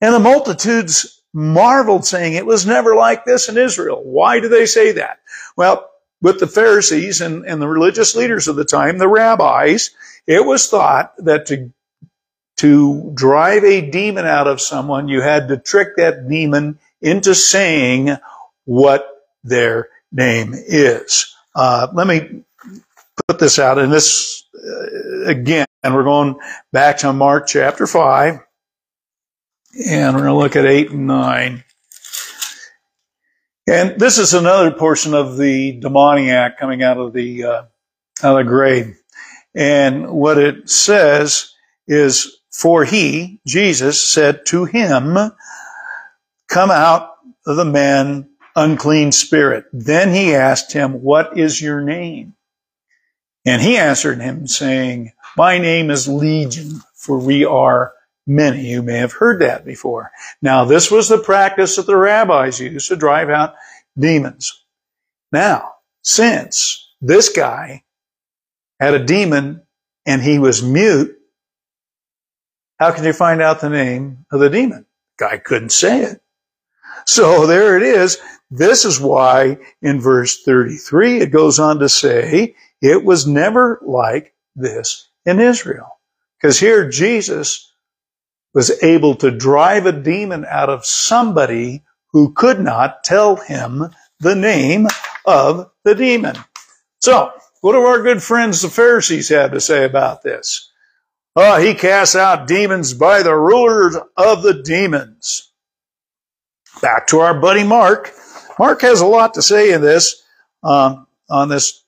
And 0.00 0.14
the 0.14 0.20
multitudes 0.20 1.17
marveled, 1.32 2.06
saying, 2.06 2.34
It 2.34 2.46
was 2.46 2.66
never 2.66 2.94
like 2.94 3.24
this 3.24 3.48
in 3.48 3.58
Israel. 3.58 4.02
Why 4.02 4.40
do 4.40 4.48
they 4.48 4.66
say 4.66 4.92
that? 4.92 5.20
Well, 5.56 5.88
with 6.20 6.40
the 6.40 6.46
Pharisees 6.46 7.20
and, 7.20 7.44
and 7.44 7.62
the 7.62 7.68
religious 7.68 8.16
leaders 8.16 8.48
of 8.48 8.56
the 8.56 8.64
time, 8.64 8.98
the 8.98 9.08
rabbis, 9.08 9.90
it 10.26 10.44
was 10.44 10.68
thought 10.68 11.14
that 11.18 11.46
to 11.46 11.72
to 12.58 13.12
drive 13.14 13.62
a 13.62 13.88
demon 13.88 14.26
out 14.26 14.48
of 14.48 14.60
someone, 14.60 15.08
you 15.08 15.20
had 15.20 15.46
to 15.48 15.56
trick 15.56 15.90
that 15.96 16.28
demon 16.28 16.78
into 17.00 17.32
saying 17.34 18.16
what 18.64 19.08
their 19.44 19.88
name 20.10 20.52
is. 20.54 21.34
Uh, 21.54 21.86
let 21.94 22.06
me 22.08 22.42
put 23.28 23.38
this 23.38 23.58
out, 23.58 23.78
and 23.78 23.92
this 23.92 24.44
uh, 24.56 25.26
again, 25.26 25.66
and 25.82 25.94
we're 25.94 26.04
going 26.04 26.36
back 26.72 26.98
to 26.98 27.12
Mark 27.12 27.46
chapter 27.46 27.86
five. 27.86 28.40
And 29.74 30.14
we're 30.14 30.22
going 30.22 30.32
to 30.32 30.38
look 30.38 30.56
at 30.56 30.66
8 30.66 30.90
and 30.90 31.06
9. 31.06 31.64
And 33.68 34.00
this 34.00 34.16
is 34.16 34.32
another 34.32 34.70
portion 34.70 35.12
of 35.12 35.36
the 35.36 35.78
demoniac 35.78 36.58
coming 36.58 36.82
out 36.82 36.96
of 36.96 37.12
the, 37.12 37.44
uh, 37.44 37.62
out 38.22 38.38
of 38.40 38.46
the 38.46 38.50
grave. 38.50 38.98
And 39.54 40.10
what 40.10 40.38
it 40.38 40.70
says 40.70 41.52
is, 41.86 42.40
for 42.50 42.84
he, 42.84 43.40
Jesus, 43.46 44.04
said 44.04 44.46
to 44.46 44.64
him, 44.64 45.16
come 46.48 46.70
out 46.70 47.10
of 47.46 47.56
the 47.56 47.64
man, 47.64 48.30
unclean 48.56 49.12
spirit. 49.12 49.66
Then 49.72 50.14
he 50.14 50.34
asked 50.34 50.72
him, 50.72 51.02
what 51.02 51.38
is 51.38 51.60
your 51.60 51.82
name? 51.82 52.34
And 53.44 53.60
he 53.60 53.76
answered 53.76 54.20
him 54.20 54.46
saying, 54.46 55.12
my 55.36 55.58
name 55.58 55.90
is 55.90 56.08
Legion, 56.08 56.80
for 56.96 57.18
we 57.18 57.44
are 57.44 57.92
Many 58.30 58.66
you 58.66 58.82
may 58.82 58.98
have 58.98 59.12
heard 59.12 59.40
that 59.40 59.64
before. 59.64 60.12
Now, 60.42 60.66
this 60.66 60.90
was 60.90 61.08
the 61.08 61.16
practice 61.16 61.76
that 61.76 61.86
the 61.86 61.96
rabbis 61.96 62.60
used 62.60 62.88
to 62.88 62.96
drive 62.96 63.30
out 63.30 63.54
demons. 63.98 64.64
Now, 65.32 65.76
since 66.02 66.92
this 67.00 67.30
guy 67.30 67.84
had 68.78 68.92
a 68.92 69.02
demon 69.02 69.62
and 70.04 70.20
he 70.20 70.38
was 70.38 70.62
mute, 70.62 71.18
how 72.78 72.92
can 72.92 73.04
you 73.04 73.14
find 73.14 73.40
out 73.40 73.62
the 73.62 73.70
name 73.70 74.26
of 74.30 74.40
the 74.40 74.50
demon? 74.50 74.84
Guy 75.18 75.38
couldn't 75.38 75.72
say 75.72 76.02
it. 76.02 76.20
So 77.06 77.46
there 77.46 77.78
it 77.78 77.82
is. 77.82 78.18
This 78.50 78.84
is 78.84 79.00
why 79.00 79.56
in 79.80 80.02
verse 80.02 80.42
33 80.42 81.22
it 81.22 81.32
goes 81.32 81.58
on 81.58 81.78
to 81.78 81.88
say, 81.88 82.54
it 82.82 83.02
was 83.02 83.26
never 83.26 83.80
like 83.82 84.34
this 84.54 85.08
in 85.24 85.40
Israel. 85.40 85.98
Because 86.38 86.60
here 86.60 86.90
Jesus 86.90 87.67
was 88.54 88.82
able 88.82 89.14
to 89.16 89.30
drive 89.30 89.86
a 89.86 89.92
demon 89.92 90.44
out 90.44 90.68
of 90.68 90.86
somebody 90.86 91.82
who 92.12 92.32
could 92.32 92.60
not 92.60 93.04
tell 93.04 93.36
him 93.36 93.84
the 94.20 94.34
name 94.34 94.86
of 95.26 95.70
the 95.84 95.94
demon. 95.94 96.36
So, 97.00 97.32
what 97.60 97.72
do 97.72 97.80
our 97.80 98.02
good 98.02 98.22
friends 98.22 98.62
the 98.62 98.68
Pharisees 98.68 99.28
have 99.28 99.52
to 99.52 99.60
say 99.60 99.84
about 99.84 100.22
this? 100.22 100.70
Oh, 101.36 101.60
he 101.60 101.74
casts 101.74 102.16
out 102.16 102.48
demons 102.48 102.94
by 102.94 103.22
the 103.22 103.34
rulers 103.34 103.96
of 104.16 104.42
the 104.42 104.62
demons. 104.62 105.52
Back 106.82 107.06
to 107.08 107.20
our 107.20 107.38
buddy 107.38 107.64
Mark. 107.64 108.12
Mark 108.58 108.80
has 108.82 109.00
a 109.00 109.06
lot 109.06 109.34
to 109.34 109.42
say 109.42 109.72
in 109.72 109.80
this, 109.80 110.22
um, 110.64 111.06
on 111.30 111.48
this, 111.48 111.84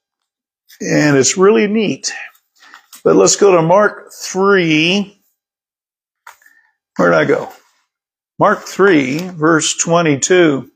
and 0.81 1.16
it's 1.16 1.37
really 1.37 1.66
neat. 1.66 2.12
But 3.03 3.16
let's 3.16 3.37
go 3.37 3.57
to 3.57 3.62
Mark 3.62 4.12
3, 4.12 5.19
Where'd 7.01 7.15
I 7.15 7.25
go? 7.25 7.49
Mark 8.39 8.65
3, 8.65 9.29
verse 9.29 9.75
22. 9.75 10.71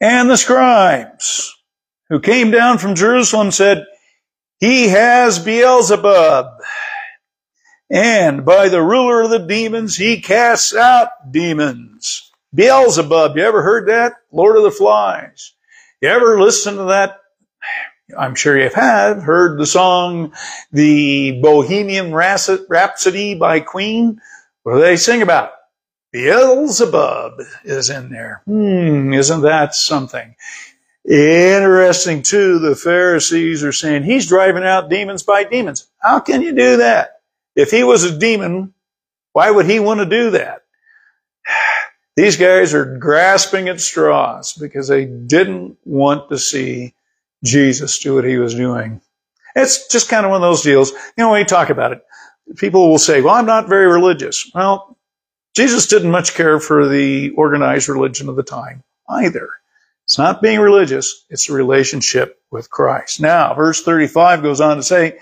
And 0.00 0.30
the 0.30 0.36
scribes 0.36 1.56
who 2.08 2.20
came 2.20 2.52
down 2.52 2.78
from 2.78 2.94
Jerusalem 2.94 3.50
said, 3.50 3.84
He 4.60 4.90
has 4.90 5.40
Beelzebub, 5.40 6.52
And 7.90 8.44
by 8.44 8.68
the 8.68 8.80
ruler 8.80 9.22
of 9.22 9.30
the 9.30 9.40
demons, 9.40 9.96
he 9.96 10.20
casts 10.20 10.72
out 10.72 11.32
demons. 11.32 12.30
Beelzebub, 12.54 13.36
you 13.36 13.42
ever 13.42 13.64
heard 13.64 13.88
that? 13.88 14.12
Lord 14.30 14.56
of 14.56 14.62
the 14.62 14.70
Flies. 14.70 15.52
You 16.00 16.10
ever 16.10 16.40
listen 16.40 16.76
to 16.76 16.84
that? 16.84 17.18
I'm 18.16 18.36
sure 18.36 18.56
you 18.56 18.70
have 18.72 19.24
heard 19.24 19.58
the 19.58 19.66
song, 19.66 20.32
the 20.70 21.40
Bohemian 21.42 22.12
Rhapsody 22.14 23.34
by 23.34 23.58
Queen, 23.58 24.20
where 24.62 24.80
they 24.80 24.96
sing 24.96 25.22
about 25.22 25.52
Beelzebub 26.12 27.40
is 27.64 27.90
in 27.90 28.10
there. 28.10 28.42
Hmm, 28.46 29.12
isn't 29.12 29.42
that 29.42 29.74
something? 29.74 30.34
Interesting 31.04 32.22
too, 32.22 32.58
the 32.60 32.76
Pharisees 32.76 33.64
are 33.64 33.72
saying 33.72 34.04
he's 34.04 34.28
driving 34.28 34.62
out 34.62 34.88
demons 34.88 35.22
by 35.24 35.44
demons. 35.44 35.88
How 35.98 36.20
can 36.20 36.42
you 36.42 36.52
do 36.52 36.76
that? 36.76 37.22
If 37.56 37.70
he 37.70 37.82
was 37.82 38.04
a 38.04 38.16
demon, 38.16 38.72
why 39.32 39.50
would 39.50 39.66
he 39.66 39.80
want 39.80 40.00
to 40.00 40.06
do 40.06 40.30
that? 40.30 40.62
These 42.16 42.36
guys 42.36 42.74
are 42.74 42.98
grasping 42.98 43.68
at 43.68 43.80
straws 43.80 44.52
because 44.52 44.86
they 44.86 45.06
didn't 45.06 45.78
want 45.84 46.28
to 46.28 46.38
see 46.38 46.94
Jesus 47.42 47.98
do 47.98 48.14
what 48.14 48.24
he 48.24 48.36
was 48.36 48.54
doing. 48.54 49.00
It's 49.56 49.88
just 49.88 50.08
kind 50.08 50.24
of 50.24 50.30
one 50.30 50.42
of 50.42 50.48
those 50.48 50.62
deals. 50.62 50.92
You 50.92 51.24
know, 51.24 51.32
we 51.32 51.44
talk 51.44 51.70
about 51.70 51.92
it, 51.92 52.04
people 52.56 52.88
will 52.88 52.98
say, 52.98 53.20
well, 53.20 53.34
I'm 53.34 53.46
not 53.46 53.68
very 53.68 53.86
religious. 53.86 54.50
Well, 54.54 54.96
Jesus 55.54 55.86
didn't 55.86 56.10
much 56.10 56.34
care 56.34 56.58
for 56.60 56.88
the 56.88 57.30
organized 57.30 57.88
religion 57.88 58.28
of 58.28 58.36
the 58.36 58.42
time 58.42 58.82
either. 59.08 59.48
It's 60.04 60.18
not 60.18 60.42
being 60.42 60.60
religious, 60.60 61.24
it's 61.30 61.48
a 61.48 61.52
relationship 61.52 62.40
with 62.50 62.70
Christ. 62.70 63.20
Now, 63.20 63.54
verse 63.54 63.82
35 63.82 64.42
goes 64.42 64.60
on 64.60 64.76
to 64.76 64.82
say, 64.82 65.18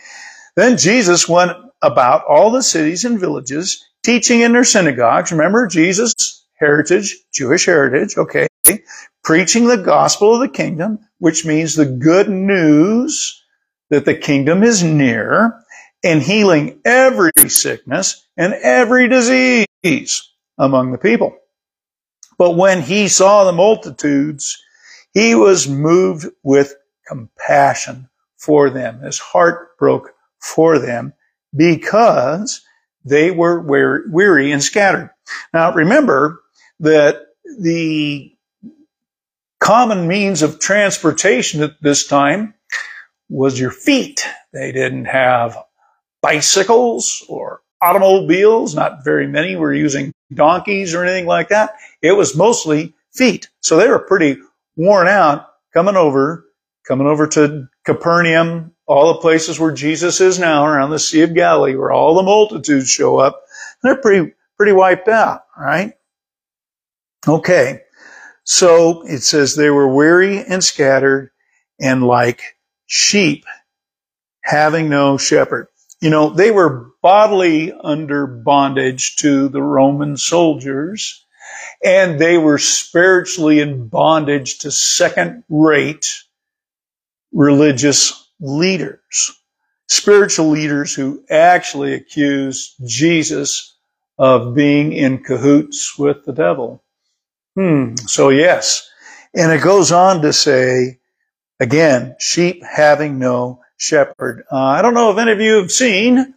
Then 0.56 0.78
Jesus 0.78 1.28
went 1.28 1.52
about 1.82 2.24
all 2.26 2.50
the 2.50 2.62
cities 2.62 3.04
and 3.04 3.18
villages, 3.20 3.86
teaching 4.02 4.40
in 4.40 4.52
their 4.52 4.64
synagogues. 4.64 5.32
Remember, 5.32 5.66
Jesus' 5.66 6.44
heritage, 6.58 7.16
Jewish 7.32 7.66
heritage, 7.66 8.16
okay, 8.16 8.48
preaching 9.22 9.66
the 9.66 9.76
gospel 9.76 10.34
of 10.34 10.40
the 10.40 10.48
kingdom, 10.48 10.98
which 11.18 11.44
means 11.44 11.74
the 11.74 11.86
good 11.86 12.28
news 12.28 13.42
that 13.90 14.04
the 14.04 14.14
kingdom 14.14 14.62
is 14.62 14.82
near, 14.82 15.62
and 16.02 16.22
healing 16.22 16.80
every 16.84 17.32
sickness 17.48 18.26
and 18.36 18.54
every 18.54 19.08
disease 19.08 20.32
among 20.58 20.92
the 20.92 20.98
people. 20.98 21.36
But 22.38 22.52
when 22.52 22.80
he 22.82 23.08
saw 23.08 23.44
the 23.44 23.52
multitudes, 23.52 24.62
he 25.12 25.34
was 25.34 25.68
moved 25.68 26.26
with 26.42 26.74
compassion 27.06 28.08
for 28.36 28.70
them. 28.70 29.00
His 29.00 29.18
heart 29.18 29.76
broke 29.78 30.14
for 30.38 30.78
them 30.78 31.12
because 31.54 32.62
they 33.04 33.30
were 33.30 33.60
weary 33.60 34.52
and 34.52 34.62
scattered. 34.62 35.10
Now 35.52 35.72
remember 35.74 36.40
that 36.80 37.26
the 37.58 38.34
common 39.58 40.08
means 40.08 40.42
of 40.42 40.60
transportation 40.60 41.62
at 41.62 41.82
this 41.82 42.06
time 42.06 42.54
was 43.28 43.60
your 43.60 43.70
feet. 43.70 44.24
They 44.52 44.72
didn't 44.72 45.04
have 45.06 45.58
bicycles 46.22 47.24
or 47.28 47.60
automobiles. 47.82 48.74
Not 48.74 49.04
very 49.04 49.26
many 49.26 49.56
were 49.56 49.74
using 49.74 50.12
donkeys 50.32 50.94
or 50.94 51.04
anything 51.04 51.26
like 51.26 51.48
that. 51.48 51.74
It 52.02 52.12
was 52.12 52.36
mostly 52.36 52.94
feet. 53.12 53.48
So 53.60 53.76
they 53.76 53.88
were 53.88 53.98
pretty 53.98 54.38
worn 54.76 55.08
out 55.08 55.46
coming 55.74 55.96
over, 55.96 56.46
coming 56.86 57.06
over 57.06 57.26
to 57.28 57.68
Capernaum, 57.84 58.72
all 58.86 59.14
the 59.14 59.20
places 59.20 59.58
where 59.58 59.72
Jesus 59.72 60.20
is 60.20 60.38
now 60.38 60.66
around 60.66 60.90
the 60.90 60.98
Sea 60.98 61.22
of 61.22 61.34
Galilee, 61.34 61.76
where 61.76 61.92
all 61.92 62.14
the 62.14 62.22
multitudes 62.22 62.88
show 62.88 63.18
up. 63.18 63.42
They're 63.82 63.96
pretty, 63.96 64.32
pretty 64.56 64.72
wiped 64.72 65.08
out, 65.08 65.42
right? 65.56 65.94
Okay. 67.26 67.82
So 68.44 69.02
it 69.06 69.22
says 69.22 69.54
they 69.54 69.70
were 69.70 69.92
weary 69.94 70.42
and 70.42 70.62
scattered 70.62 71.30
and 71.80 72.02
like 72.02 72.42
sheep 72.86 73.44
having 74.42 74.88
no 74.88 75.18
shepherd. 75.18 75.68
You 76.00 76.10
know, 76.10 76.30
they 76.30 76.50
were 76.50 76.92
bodily 77.02 77.72
under 77.72 78.26
bondage 78.26 79.16
to 79.16 79.48
the 79.48 79.62
Roman 79.62 80.16
soldiers 80.16 81.24
and 81.84 82.18
they 82.18 82.38
were 82.38 82.58
spiritually 82.58 83.60
in 83.60 83.88
bondage 83.88 84.58
to 84.58 84.70
second 84.70 85.44
rate 85.48 86.22
religious 87.32 88.28
leaders, 88.40 89.32
spiritual 89.88 90.48
leaders 90.48 90.94
who 90.94 91.24
actually 91.30 91.94
accused 91.94 92.74
Jesus 92.86 93.76
of 94.18 94.54
being 94.54 94.92
in 94.92 95.22
cahoots 95.22 95.98
with 95.98 96.24
the 96.24 96.32
devil. 96.32 96.82
Hmm. 97.56 97.94
So 98.06 98.28
yes. 98.28 98.88
And 99.34 99.52
it 99.52 99.62
goes 99.62 99.92
on 99.92 100.22
to 100.22 100.32
say, 100.32 100.98
again, 101.58 102.16
sheep 102.18 102.62
having 102.64 103.18
no 103.18 103.60
shepherd. 103.80 104.44
Uh, 104.52 104.56
I 104.56 104.82
don't 104.82 104.94
know 104.94 105.10
if 105.10 105.18
any 105.18 105.32
of 105.32 105.40
you 105.40 105.56
have 105.56 105.72
seen 105.72 106.34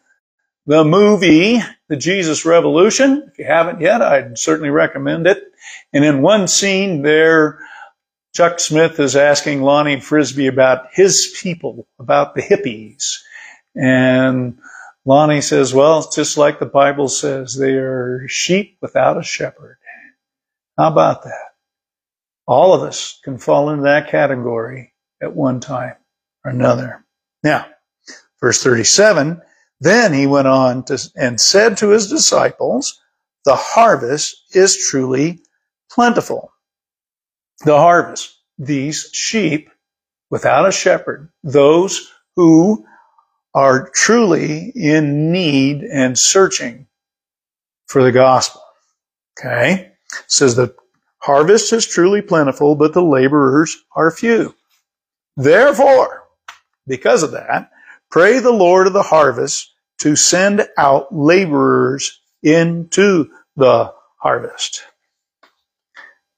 the 0.65 0.85
movie, 0.85 1.59
The 1.89 1.97
Jesus 1.97 2.45
Revolution. 2.45 3.29
If 3.31 3.37
you 3.37 3.45
haven't 3.45 3.81
yet, 3.81 4.01
I'd 4.01 4.39
certainly 4.39 4.69
recommend 4.69 5.27
it. 5.27 5.43
And 5.91 6.05
in 6.05 6.21
one 6.21 6.47
scene 6.47 7.01
there, 7.01 7.59
Chuck 8.33 8.59
Smith 8.59 8.99
is 8.99 9.15
asking 9.15 9.61
Lonnie 9.61 9.99
Frisbee 9.99 10.47
about 10.47 10.87
his 10.93 11.37
people, 11.41 11.85
about 11.99 12.33
the 12.33 12.41
hippies. 12.41 13.17
And 13.75 14.57
Lonnie 15.05 15.41
says, 15.41 15.73
well, 15.73 15.99
it's 15.99 16.15
just 16.15 16.37
like 16.37 16.59
the 16.59 16.65
Bible 16.65 17.09
says, 17.09 17.55
they 17.55 17.73
are 17.73 18.25
sheep 18.27 18.77
without 18.81 19.17
a 19.17 19.23
shepherd. 19.23 19.77
How 20.77 20.87
about 20.87 21.23
that? 21.23 21.51
All 22.47 22.73
of 22.73 22.83
us 22.83 23.19
can 23.23 23.37
fall 23.37 23.69
into 23.69 23.83
that 23.83 24.09
category 24.09 24.93
at 25.21 25.35
one 25.35 25.59
time 25.59 25.95
or 26.45 26.51
another. 26.51 27.02
Now, 27.43 27.65
verse 28.39 28.63
37, 28.63 29.41
then 29.79 30.13
he 30.13 30.27
went 30.27 30.47
on 30.47 30.83
to, 30.85 30.97
and 31.15 31.39
said 31.39 31.77
to 31.77 31.89
his 31.89 32.09
disciples, 32.09 32.99
the 33.45 33.55
harvest 33.55 34.55
is 34.55 34.77
truly 34.77 35.41
plentiful. 35.91 36.53
The 37.65 37.77
harvest, 37.77 38.39
these 38.57 39.09
sheep 39.11 39.69
without 40.29 40.67
a 40.67 40.71
shepherd, 40.71 41.29
those 41.43 42.11
who 42.35 42.85
are 43.53 43.89
truly 43.93 44.71
in 44.75 45.31
need 45.31 45.83
and 45.83 46.17
searching 46.17 46.87
for 47.87 48.01
the 48.01 48.11
gospel. 48.11 48.61
Okay? 49.37 49.91
It 50.11 50.23
says 50.27 50.55
the 50.55 50.73
harvest 51.19 51.73
is 51.73 51.85
truly 51.85 52.21
plentiful, 52.21 52.75
but 52.75 52.93
the 52.93 53.03
laborers 53.03 53.77
are 53.95 54.09
few. 54.11 54.55
Therefore, 55.37 56.22
because 56.87 57.23
of 57.23 57.31
that, 57.31 57.71
pray 58.11 58.39
the 58.39 58.51
Lord 58.51 58.87
of 58.87 58.93
the 58.93 59.03
harvest 59.03 59.73
to 59.99 60.15
send 60.15 60.67
out 60.77 61.15
laborers 61.15 62.21
into 62.41 63.29
the 63.55 63.93
harvest. 64.17 64.83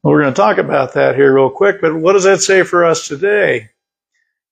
We're 0.03 0.21
going 0.21 0.33
to 0.33 0.39
talk 0.39 0.59
about 0.59 0.93
that 0.93 1.15
here 1.15 1.33
real 1.33 1.49
quick, 1.49 1.81
but 1.81 1.95
what 1.95 2.13
does 2.13 2.25
that 2.25 2.41
say 2.41 2.61
for 2.61 2.85
us 2.85 3.07
today? 3.07 3.69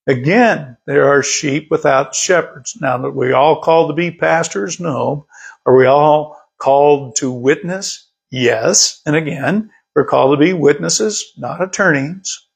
Again, 0.08 0.78
there 0.86 1.08
are 1.10 1.24
sheep 1.24 1.68
without 1.70 2.16
shepherds. 2.16 2.76
Now, 2.82 2.98
that 2.98 3.12
we 3.12 3.32
all 3.32 3.62
called 3.62 3.90
to 3.90 3.94
be 3.96 4.12
pastors? 4.12 4.80
No. 4.80 5.28
Are 5.66 5.76
we 5.76 5.86
all 5.86 6.42
called 6.58 7.18
to 7.18 7.32
witness? 7.32 8.10
Yes. 8.32 9.02
And 9.06 9.16
again, 9.16 9.70
we're 9.96 10.06
called 10.06 10.38
to 10.38 10.44
be 10.44 10.54
witnesses, 10.54 11.34
not 11.38 11.62
attorneys. 11.62 12.48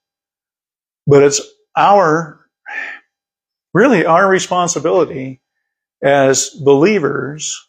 But 1.05 1.23
it's 1.23 1.41
our, 1.75 2.46
really 3.73 4.05
our 4.05 4.27
responsibility 4.27 5.41
as 6.01 6.49
believers 6.49 7.67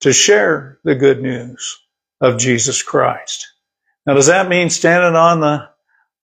to 0.00 0.12
share 0.12 0.78
the 0.84 0.94
good 0.94 1.22
news 1.22 1.78
of 2.20 2.38
Jesus 2.38 2.82
Christ. 2.82 3.48
Now, 4.06 4.14
does 4.14 4.26
that 4.26 4.48
mean 4.48 4.70
standing 4.70 5.16
on 5.16 5.40
the 5.40 5.68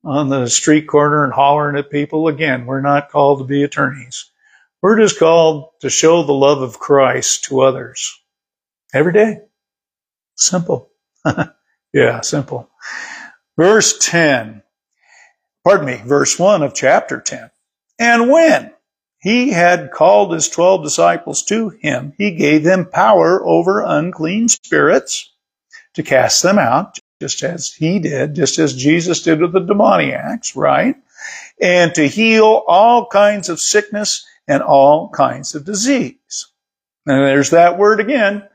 on 0.03 0.29
the 0.29 0.47
street 0.47 0.87
corner 0.87 1.23
and 1.23 1.33
hollering 1.33 1.77
at 1.77 1.89
people? 1.89 2.27
Again, 2.27 2.65
we're 2.65 2.81
not 2.81 3.09
called 3.09 3.39
to 3.39 3.45
be 3.45 3.63
attorneys. 3.63 4.31
We're 4.81 4.99
just 4.99 5.19
called 5.19 5.71
to 5.81 5.89
show 5.89 6.23
the 6.23 6.33
love 6.33 6.61
of 6.61 6.79
Christ 6.79 7.45
to 7.45 7.61
others 7.61 8.19
every 8.93 9.13
day. 9.13 9.39
Simple. 10.35 10.89
yeah, 11.93 12.21
simple. 12.21 12.69
Verse 13.57 13.97
10. 13.97 14.61
Pardon 15.63 15.85
me, 15.85 16.01
verse 16.05 16.39
1 16.39 16.61
of 16.63 16.73
chapter 16.73 17.19
10. 17.19 17.49
And 17.99 18.29
when 18.29 18.71
he 19.27 19.49
had 19.49 19.91
called 19.91 20.31
his 20.31 20.47
twelve 20.47 20.85
disciples 20.85 21.43
to 21.43 21.67
him, 21.67 22.13
he 22.17 22.31
gave 22.31 22.63
them 22.63 22.85
power 22.85 23.45
over 23.45 23.83
unclean 23.83 24.47
spirits 24.47 25.33
to 25.95 26.01
cast 26.01 26.43
them 26.43 26.57
out, 26.57 26.97
just 27.19 27.43
as 27.43 27.73
he 27.73 27.99
did, 27.99 28.35
just 28.35 28.57
as 28.57 28.73
Jesus 28.73 29.21
did 29.23 29.41
with 29.41 29.51
the 29.51 29.59
demoniacs, 29.59 30.55
right? 30.55 30.95
And 31.59 31.93
to 31.95 32.07
heal 32.07 32.63
all 32.69 33.05
kinds 33.07 33.49
of 33.49 33.59
sickness 33.59 34.25
and 34.47 34.63
all 34.63 35.09
kinds 35.09 35.55
of 35.55 35.65
disease. 35.65 36.47
And 37.05 37.19
there's 37.27 37.49
that 37.49 37.77
word 37.77 37.99
again. 37.99 38.47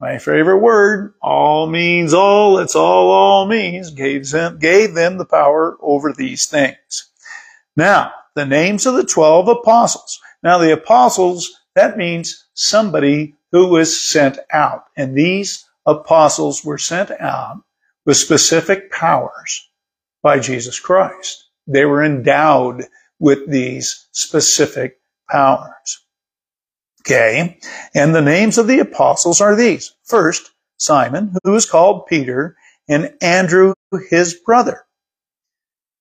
My 0.00 0.18
favorite 0.18 0.58
word. 0.58 1.14
All 1.22 1.68
means 1.68 2.12
all. 2.12 2.58
It's 2.58 2.74
all 2.74 3.12
all 3.12 3.46
means. 3.46 3.92
Gave 3.92 4.28
them, 4.30 4.58
gave 4.58 4.92
them 4.92 5.18
the 5.18 5.24
power 5.24 5.76
over 5.80 6.12
these 6.12 6.46
things. 6.46 7.12
Now, 7.76 8.12
the 8.36 8.46
names 8.46 8.86
of 8.86 8.94
the 8.94 9.04
12 9.04 9.48
apostles. 9.48 10.20
Now, 10.42 10.58
the 10.58 10.72
apostles, 10.72 11.50
that 11.74 11.96
means 11.96 12.46
somebody 12.54 13.34
who 13.50 13.66
was 13.66 13.98
sent 13.98 14.38
out. 14.52 14.84
And 14.96 15.16
these 15.16 15.64
apostles 15.86 16.64
were 16.64 16.78
sent 16.78 17.10
out 17.10 17.62
with 18.04 18.18
specific 18.18 18.92
powers 18.92 19.68
by 20.22 20.38
Jesus 20.38 20.78
Christ. 20.78 21.48
They 21.66 21.84
were 21.84 22.04
endowed 22.04 22.84
with 23.18 23.50
these 23.50 24.06
specific 24.12 25.00
powers. 25.28 26.04
Okay. 27.02 27.58
And 27.94 28.14
the 28.14 28.20
names 28.20 28.58
of 28.58 28.66
the 28.66 28.80
apostles 28.80 29.40
are 29.40 29.56
these. 29.56 29.94
First, 30.04 30.52
Simon, 30.76 31.34
who 31.42 31.54
is 31.54 31.64
called 31.64 32.06
Peter, 32.06 32.56
and 32.88 33.14
Andrew, 33.22 33.74
his 34.10 34.34
brother. 34.34 34.85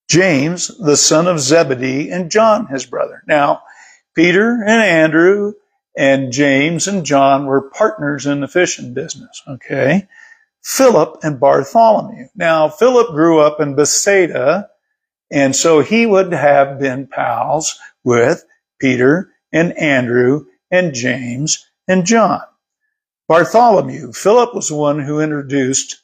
James, 0.10 0.68
the 0.78 0.98
son 0.98 1.28
of 1.28 1.39
Zebedee, 1.39 2.10
and 2.12 2.32
John, 2.32 2.68
his 2.68 2.86
brother. 2.86 3.24
Now, 3.28 3.62
Peter 4.15 4.63
and 4.65 4.82
Andrew 4.82 5.54
and 5.98 6.32
James 6.32 6.88
and 6.88 7.06
John 7.06 7.46
were 7.46 7.70
partners 7.70 8.26
in 8.26 8.41
the 8.41 8.48
fishing 8.48 8.94
business. 8.94 9.41
Okay. 9.48 10.08
Philip 10.63 11.18
and 11.24 11.39
Bartholomew. 11.39 12.28
Now, 12.36 12.70
Philip 12.70 13.10
grew 13.12 13.39
up 13.39 13.60
in 13.62 13.76
Bethsaida, 13.76 14.70
and 15.32 15.56
so 15.56 15.82
he 15.82 16.06
would 16.06 16.34
have 16.34 16.80
been 16.80 17.08
pals 17.08 17.80
with 18.04 18.44
Peter 18.80 19.32
and 19.54 19.78
Andrew 19.78 20.46
and 20.72 20.94
James 20.94 21.65
and 21.88 22.06
John. 22.06 22.41
Bartholomew. 23.28 24.13
Philip 24.13 24.54
was 24.54 24.70
the 24.70 24.76
one 24.76 25.00
who 25.00 25.20
introduced 25.20 26.04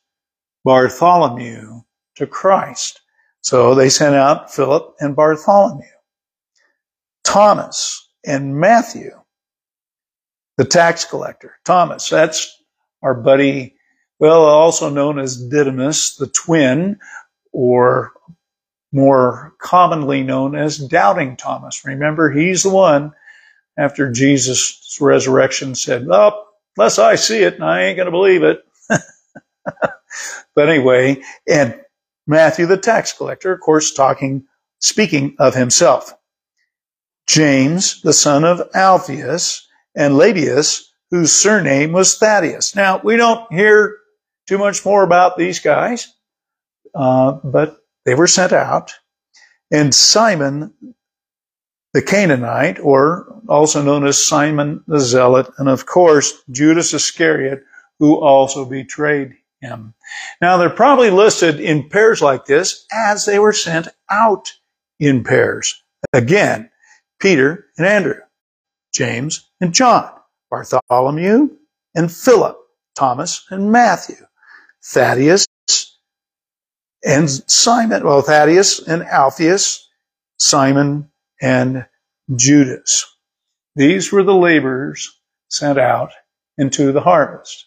Bartholomew 0.63 1.81
to 2.15 2.27
Christ. 2.27 3.00
So 3.41 3.75
they 3.75 3.89
sent 3.89 4.15
out 4.15 4.53
Philip 4.53 4.95
and 4.99 5.15
Bartholomew. 5.15 5.85
Thomas 7.23 8.09
and 8.25 8.55
Matthew, 8.57 9.11
the 10.57 10.65
tax 10.65 11.05
collector. 11.05 11.55
Thomas, 11.65 12.09
that's 12.09 12.61
our 13.01 13.13
buddy, 13.13 13.75
well, 14.19 14.43
also 14.43 14.89
known 14.89 15.19
as 15.19 15.37
Didymus, 15.49 16.15
the 16.17 16.27
twin, 16.27 16.99
or 17.51 18.11
more 18.91 19.53
commonly 19.59 20.23
known 20.23 20.55
as 20.55 20.77
Doubting 20.77 21.37
Thomas. 21.37 21.85
Remember, 21.85 22.29
he's 22.31 22.63
the 22.63 22.69
one 22.69 23.13
after 23.77 24.11
Jesus' 24.11 24.97
resurrection 24.99 25.75
said, 25.75 26.07
Oh, 26.09 26.43
unless 26.77 26.99
I 26.99 27.15
see 27.15 27.39
it, 27.43 27.61
I 27.61 27.83
ain't 27.83 27.97
going 27.97 28.05
to 28.07 28.11
believe 28.11 28.43
it. 28.43 28.59
but 30.55 30.69
anyway, 30.69 31.21
and 31.47 31.79
Matthew 32.27 32.65
the 32.65 32.77
tax 32.77 33.13
collector, 33.13 33.51
of 33.51 33.59
course, 33.59 33.93
talking, 33.93 34.45
speaking 34.79 35.35
of 35.39 35.55
himself. 35.55 36.13
James, 37.27 38.01
the 38.01 38.13
son 38.13 38.43
of 38.43 38.61
Alphaeus, 38.73 39.67
and 39.95 40.15
Lebbaeus, 40.15 40.83
whose 41.09 41.33
surname 41.33 41.91
was 41.91 42.17
Thaddeus. 42.17 42.75
Now, 42.75 43.01
we 43.03 43.17
don't 43.17 43.51
hear 43.51 43.97
too 44.47 44.57
much 44.57 44.85
more 44.85 45.03
about 45.03 45.37
these 45.37 45.59
guys, 45.59 46.13
uh, 46.95 47.33
but 47.43 47.77
they 48.05 48.15
were 48.15 48.27
sent 48.27 48.53
out. 48.53 48.93
And 49.71 49.93
Simon 49.95 50.73
the 51.93 52.01
Canaanite, 52.01 52.79
or 52.79 53.41
also 53.49 53.81
known 53.81 54.05
as 54.07 54.25
Simon 54.25 54.83
the 54.87 54.99
Zealot, 54.99 55.47
and 55.57 55.67
of 55.67 55.85
course, 55.85 56.41
Judas 56.49 56.93
Iscariot, 56.93 57.63
who 57.99 58.17
also 58.19 58.65
betrayed 58.65 59.33
him. 59.61 59.93
Now, 60.41 60.57
they're 60.57 60.69
probably 60.69 61.09
listed 61.09 61.59
in 61.59 61.89
pairs 61.89 62.21
like 62.21 62.45
this 62.45 62.85
as 62.91 63.25
they 63.25 63.39
were 63.39 63.53
sent 63.53 63.87
out 64.09 64.53
in 64.99 65.23
pairs. 65.23 65.81
Again, 66.13 66.69
Peter 67.19 67.67
and 67.77 67.85
Andrew, 67.85 68.19
James 68.93 69.49
and 69.61 69.73
John, 69.73 70.11
Bartholomew 70.49 71.49
and 71.95 72.11
Philip, 72.11 72.57
Thomas 72.95 73.45
and 73.49 73.71
Matthew, 73.71 74.17
Thaddeus 74.83 75.45
and 77.03 77.29
Simon, 77.29 78.03
well, 78.03 78.21
Thaddeus 78.21 78.79
and 78.87 79.03
Alphaeus, 79.03 79.89
Simon 80.37 81.09
and 81.41 81.85
Judas. 82.35 83.05
These 83.75 84.11
were 84.11 84.23
the 84.23 84.35
laborers 84.35 85.19
sent 85.49 85.79
out 85.79 86.11
into 86.57 86.91
the 86.91 87.01
harvest. 87.01 87.65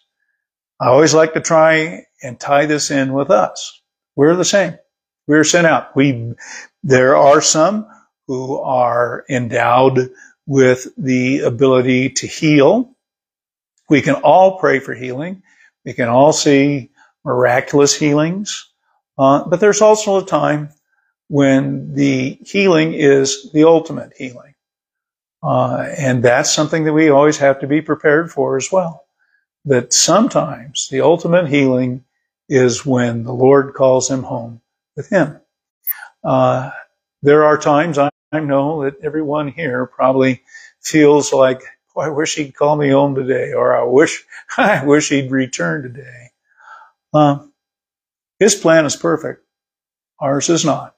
I 0.79 0.87
always 0.87 1.13
like 1.13 1.33
to 1.33 1.41
try 1.41 2.05
and 2.21 2.39
tie 2.39 2.65
this 2.65 2.91
in 2.91 3.13
with 3.13 3.31
us. 3.31 3.81
We're 4.15 4.35
the 4.35 4.45
same. 4.45 4.77
We're 5.27 5.43
sent 5.43 5.67
out. 5.67 5.95
We, 5.95 6.33
there 6.83 7.15
are 7.15 7.41
some 7.41 7.87
who 8.27 8.57
are 8.59 9.23
endowed 9.29 10.11
with 10.45 10.87
the 10.97 11.39
ability 11.39 12.09
to 12.09 12.27
heal. 12.27 12.95
We 13.89 14.01
can 14.01 14.15
all 14.15 14.59
pray 14.59 14.79
for 14.79 14.93
healing. 14.93 15.43
We 15.85 15.93
can 15.93 16.09
all 16.09 16.33
see 16.33 16.91
miraculous 17.23 17.95
healings. 17.95 18.69
Uh, 19.17 19.47
but 19.47 19.59
there's 19.59 19.81
also 19.81 20.17
a 20.17 20.25
time 20.25 20.69
when 21.27 21.93
the 21.93 22.37
healing 22.45 22.93
is 22.93 23.51
the 23.51 23.63
ultimate 23.63 24.13
healing. 24.17 24.53
Uh, 25.41 25.87
and 25.97 26.23
that's 26.23 26.51
something 26.51 26.83
that 26.83 26.93
we 26.93 27.09
always 27.09 27.37
have 27.37 27.59
to 27.59 27.67
be 27.67 27.81
prepared 27.81 28.31
for 28.31 28.57
as 28.57 28.71
well. 28.71 29.04
That 29.65 29.93
sometimes 29.93 30.87
the 30.89 31.01
ultimate 31.01 31.47
healing 31.47 32.05
is 32.47 32.85
when 32.85 33.23
the 33.23 33.33
Lord 33.33 33.73
calls 33.73 34.09
him 34.09 34.23
home 34.23 34.61
with 34.95 35.09
him. 35.09 35.39
Uh, 36.23 36.71
there 37.23 37.43
are 37.45 37.57
times 37.57 37.97
I, 37.97 38.09
I 38.31 38.39
know 38.39 38.83
that 38.83 38.99
everyone 39.03 39.47
here 39.47 39.87
probably 39.87 40.43
feels 40.81 41.33
like, 41.33 41.61
oh, 41.95 42.01
I 42.01 42.09
wish 42.09 42.35
he'd 42.35 42.55
call 42.55 42.75
me 42.75 42.89
home 42.89 43.15
today, 43.15 43.53
or 43.53 43.75
I 43.75 43.83
wish, 43.83 44.23
I 44.57 44.85
wish 44.85 45.09
he'd 45.09 45.31
return 45.31 45.83
today. 45.83 46.29
Uh, 47.13 47.39
his 48.39 48.55
plan 48.55 48.85
is 48.85 48.95
perfect. 48.95 49.43
Ours 50.19 50.49
is 50.49 50.65
not. 50.65 50.95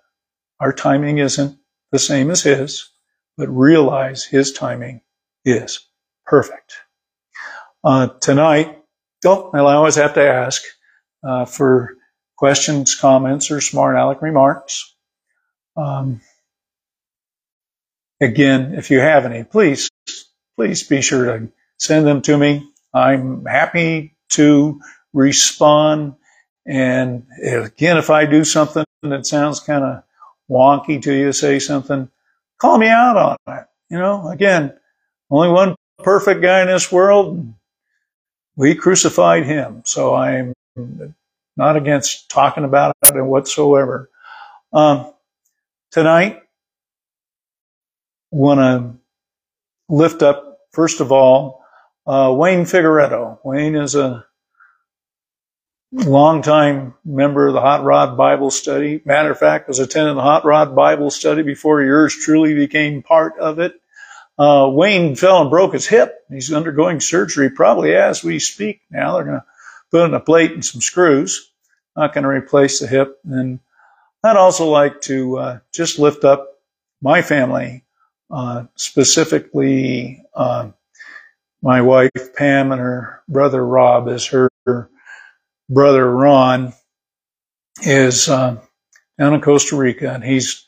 Our 0.59 0.73
timing 0.73 1.19
isn't 1.19 1.57
the 1.91 1.99
same 1.99 2.31
as 2.31 2.41
his, 2.41 2.89
but 3.37 3.47
realize 3.49 4.25
his 4.25 4.51
timing 4.51 5.01
is 5.45 5.87
perfect. 6.25 6.77
Uh, 7.83 8.07
tonight, 8.19 8.79
oh, 9.25 9.51
I 9.53 9.59
always 9.59 9.95
have 9.95 10.13
to 10.15 10.27
ask 10.27 10.61
uh, 11.23 11.45
for 11.45 11.95
questions, 12.37 12.95
comments, 12.95 13.51
or 13.51 13.61
smart 13.61 13.95
aleck 13.95 14.21
remarks. 14.21 14.95
Um, 15.75 16.21
again, 18.21 18.73
if 18.75 18.91
you 18.91 18.99
have 18.99 19.25
any, 19.25 19.43
please, 19.43 19.89
please 20.57 20.83
be 20.83 21.01
sure 21.01 21.25
to 21.25 21.49
send 21.79 22.05
them 22.05 22.21
to 22.23 22.37
me. 22.37 22.67
I'm 22.93 23.45
happy 23.45 24.15
to 24.29 24.81
respond. 25.13 26.15
And 26.65 27.25
again, 27.43 27.97
if 27.97 28.09
I 28.09 28.25
do 28.25 28.43
something 28.43 28.85
that 29.03 29.25
sounds 29.25 29.59
kind 29.59 29.83
of 29.83 30.03
wonky 30.49 31.01
to 31.03 31.13
you, 31.13 31.31
say 31.31 31.59
something, 31.59 32.09
call 32.59 32.77
me 32.77 32.87
out 32.87 33.17
on 33.17 33.37
it. 33.55 33.65
You 33.89 33.99
know, 33.99 34.27
again, 34.29 34.77
only 35.29 35.49
one 35.49 35.75
perfect 35.99 36.41
guy 36.41 36.61
in 36.61 36.67
this 36.67 36.91
world. 36.91 37.53
We 38.57 38.73
crucified 38.73 39.45
him. 39.45 39.83
So 39.85 40.15
I'm 40.15 40.53
not 41.55 41.77
against 41.77 42.29
talking 42.29 42.63
about 42.63 42.95
it 43.05 43.21
whatsoever. 43.21 44.09
Um, 44.73 45.13
tonight, 45.91 46.41
want 48.31 48.59
to 48.59 48.99
lift 49.93 50.23
up, 50.23 50.59
first 50.71 51.01
of 51.01 51.11
all, 51.11 51.63
uh, 52.07 52.33
Wayne 52.35 52.65
Figueredo. 52.65 53.39
Wayne 53.43 53.75
is 53.75 53.93
a 53.93 54.25
longtime 55.91 56.95
member 57.05 57.47
of 57.47 57.53
the 57.53 57.61
Hot 57.61 57.83
Rod 57.83 58.17
Bible 58.17 58.49
Study. 58.49 59.01
Matter 59.05 59.31
of 59.31 59.37
fact, 59.37 59.67
was 59.67 59.79
attending 59.79 60.15
the 60.15 60.21
Hot 60.21 60.45
Rod 60.45 60.75
Bible 60.75 61.11
Study 61.11 61.43
before 61.43 61.83
yours 61.83 62.15
truly 62.15 62.55
became 62.55 63.03
part 63.03 63.37
of 63.37 63.59
it. 63.59 63.79
Uh, 64.37 64.69
Wayne 64.71 65.15
fell 65.15 65.41
and 65.41 65.49
broke 65.49 65.73
his 65.73 65.87
hip. 65.87 66.13
He's 66.29 66.53
undergoing 66.53 66.99
surgery 66.99 67.49
probably 67.49 67.95
as 67.95 68.23
we 68.23 68.39
speak 68.39 68.81
now. 68.91 69.15
They're 69.15 69.25
going 69.25 69.39
to 69.39 69.45
put 69.89 70.05
in 70.05 70.13
a 70.13 70.19
plate 70.19 70.51
and 70.51 70.63
some 70.63 70.81
screws. 70.81 71.51
Not 71.95 72.13
going 72.13 72.23
to 72.23 72.29
replace 72.29 72.79
the 72.79 72.87
hip. 72.87 73.19
And 73.25 73.59
I'd 74.23 74.37
also 74.37 74.67
like 74.67 75.01
to 75.01 75.37
uh, 75.37 75.59
just 75.73 75.97
lift 75.97 76.23
up 76.23 76.59
my 77.01 77.21
family, 77.21 77.83
uh, 78.29 78.65
specifically 78.75 80.23
uh, 80.35 80.69
my 81.61 81.81
wife 81.81 82.11
Pam 82.35 82.71
and 82.71 82.81
her 82.81 83.23
brother 83.27 83.65
Rob 83.65 84.07
as 84.09 84.25
her 84.27 84.49
brother 85.69 86.09
Ron 86.09 86.73
is 87.81 88.29
uh, 88.29 88.59
down 89.17 89.33
in 89.33 89.41
Costa 89.41 89.75
Rica, 89.75 90.13
and 90.13 90.23
he's 90.23 90.65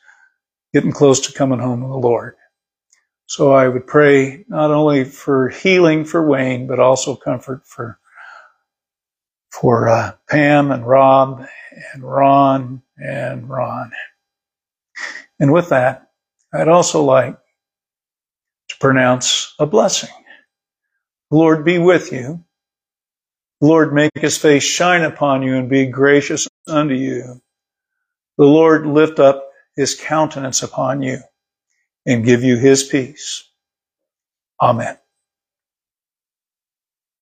getting 0.73 0.91
close 0.91 1.27
to 1.27 1.33
coming 1.33 1.59
home 1.59 1.81
to 1.81 1.87
the 1.87 1.95
Lord. 1.95 2.35
So 3.29 3.51
I 3.51 3.67
would 3.67 3.85
pray 3.85 4.43
not 4.47 4.71
only 4.71 5.03
for 5.03 5.49
healing 5.49 6.03
for 6.03 6.27
Wayne, 6.27 6.65
but 6.65 6.79
also 6.79 7.15
comfort 7.15 7.61
for 7.67 7.99
for 9.51 9.87
uh, 9.87 10.13
Pam 10.27 10.71
and 10.71 10.83
Rob 10.83 11.45
and 11.93 12.03
Ron 12.03 12.81
and 12.97 13.47
Ron. 13.47 13.91
And 15.39 15.53
with 15.53 15.69
that, 15.69 16.09
I'd 16.51 16.67
also 16.67 17.03
like 17.03 17.37
to 18.69 18.77
pronounce 18.79 19.53
a 19.59 19.67
blessing. 19.67 20.09
Lord 21.29 21.63
be 21.63 21.77
with 21.77 22.11
you. 22.11 22.43
Lord 23.61 23.93
make 23.93 24.11
his 24.15 24.39
face 24.39 24.63
shine 24.63 25.03
upon 25.03 25.43
you 25.43 25.55
and 25.55 25.69
be 25.69 25.85
gracious 25.85 26.47
unto 26.67 26.95
you. 26.95 27.39
The 28.39 28.45
Lord 28.45 28.87
lift 28.87 29.19
up 29.19 29.49
his 29.75 29.93
countenance 29.93 30.63
upon 30.63 31.03
you 31.03 31.19
and 32.09 32.25
give 32.25 32.43
you 32.43 32.57
his 32.57 32.83
peace. 32.83 33.45
Amen. 34.61 34.97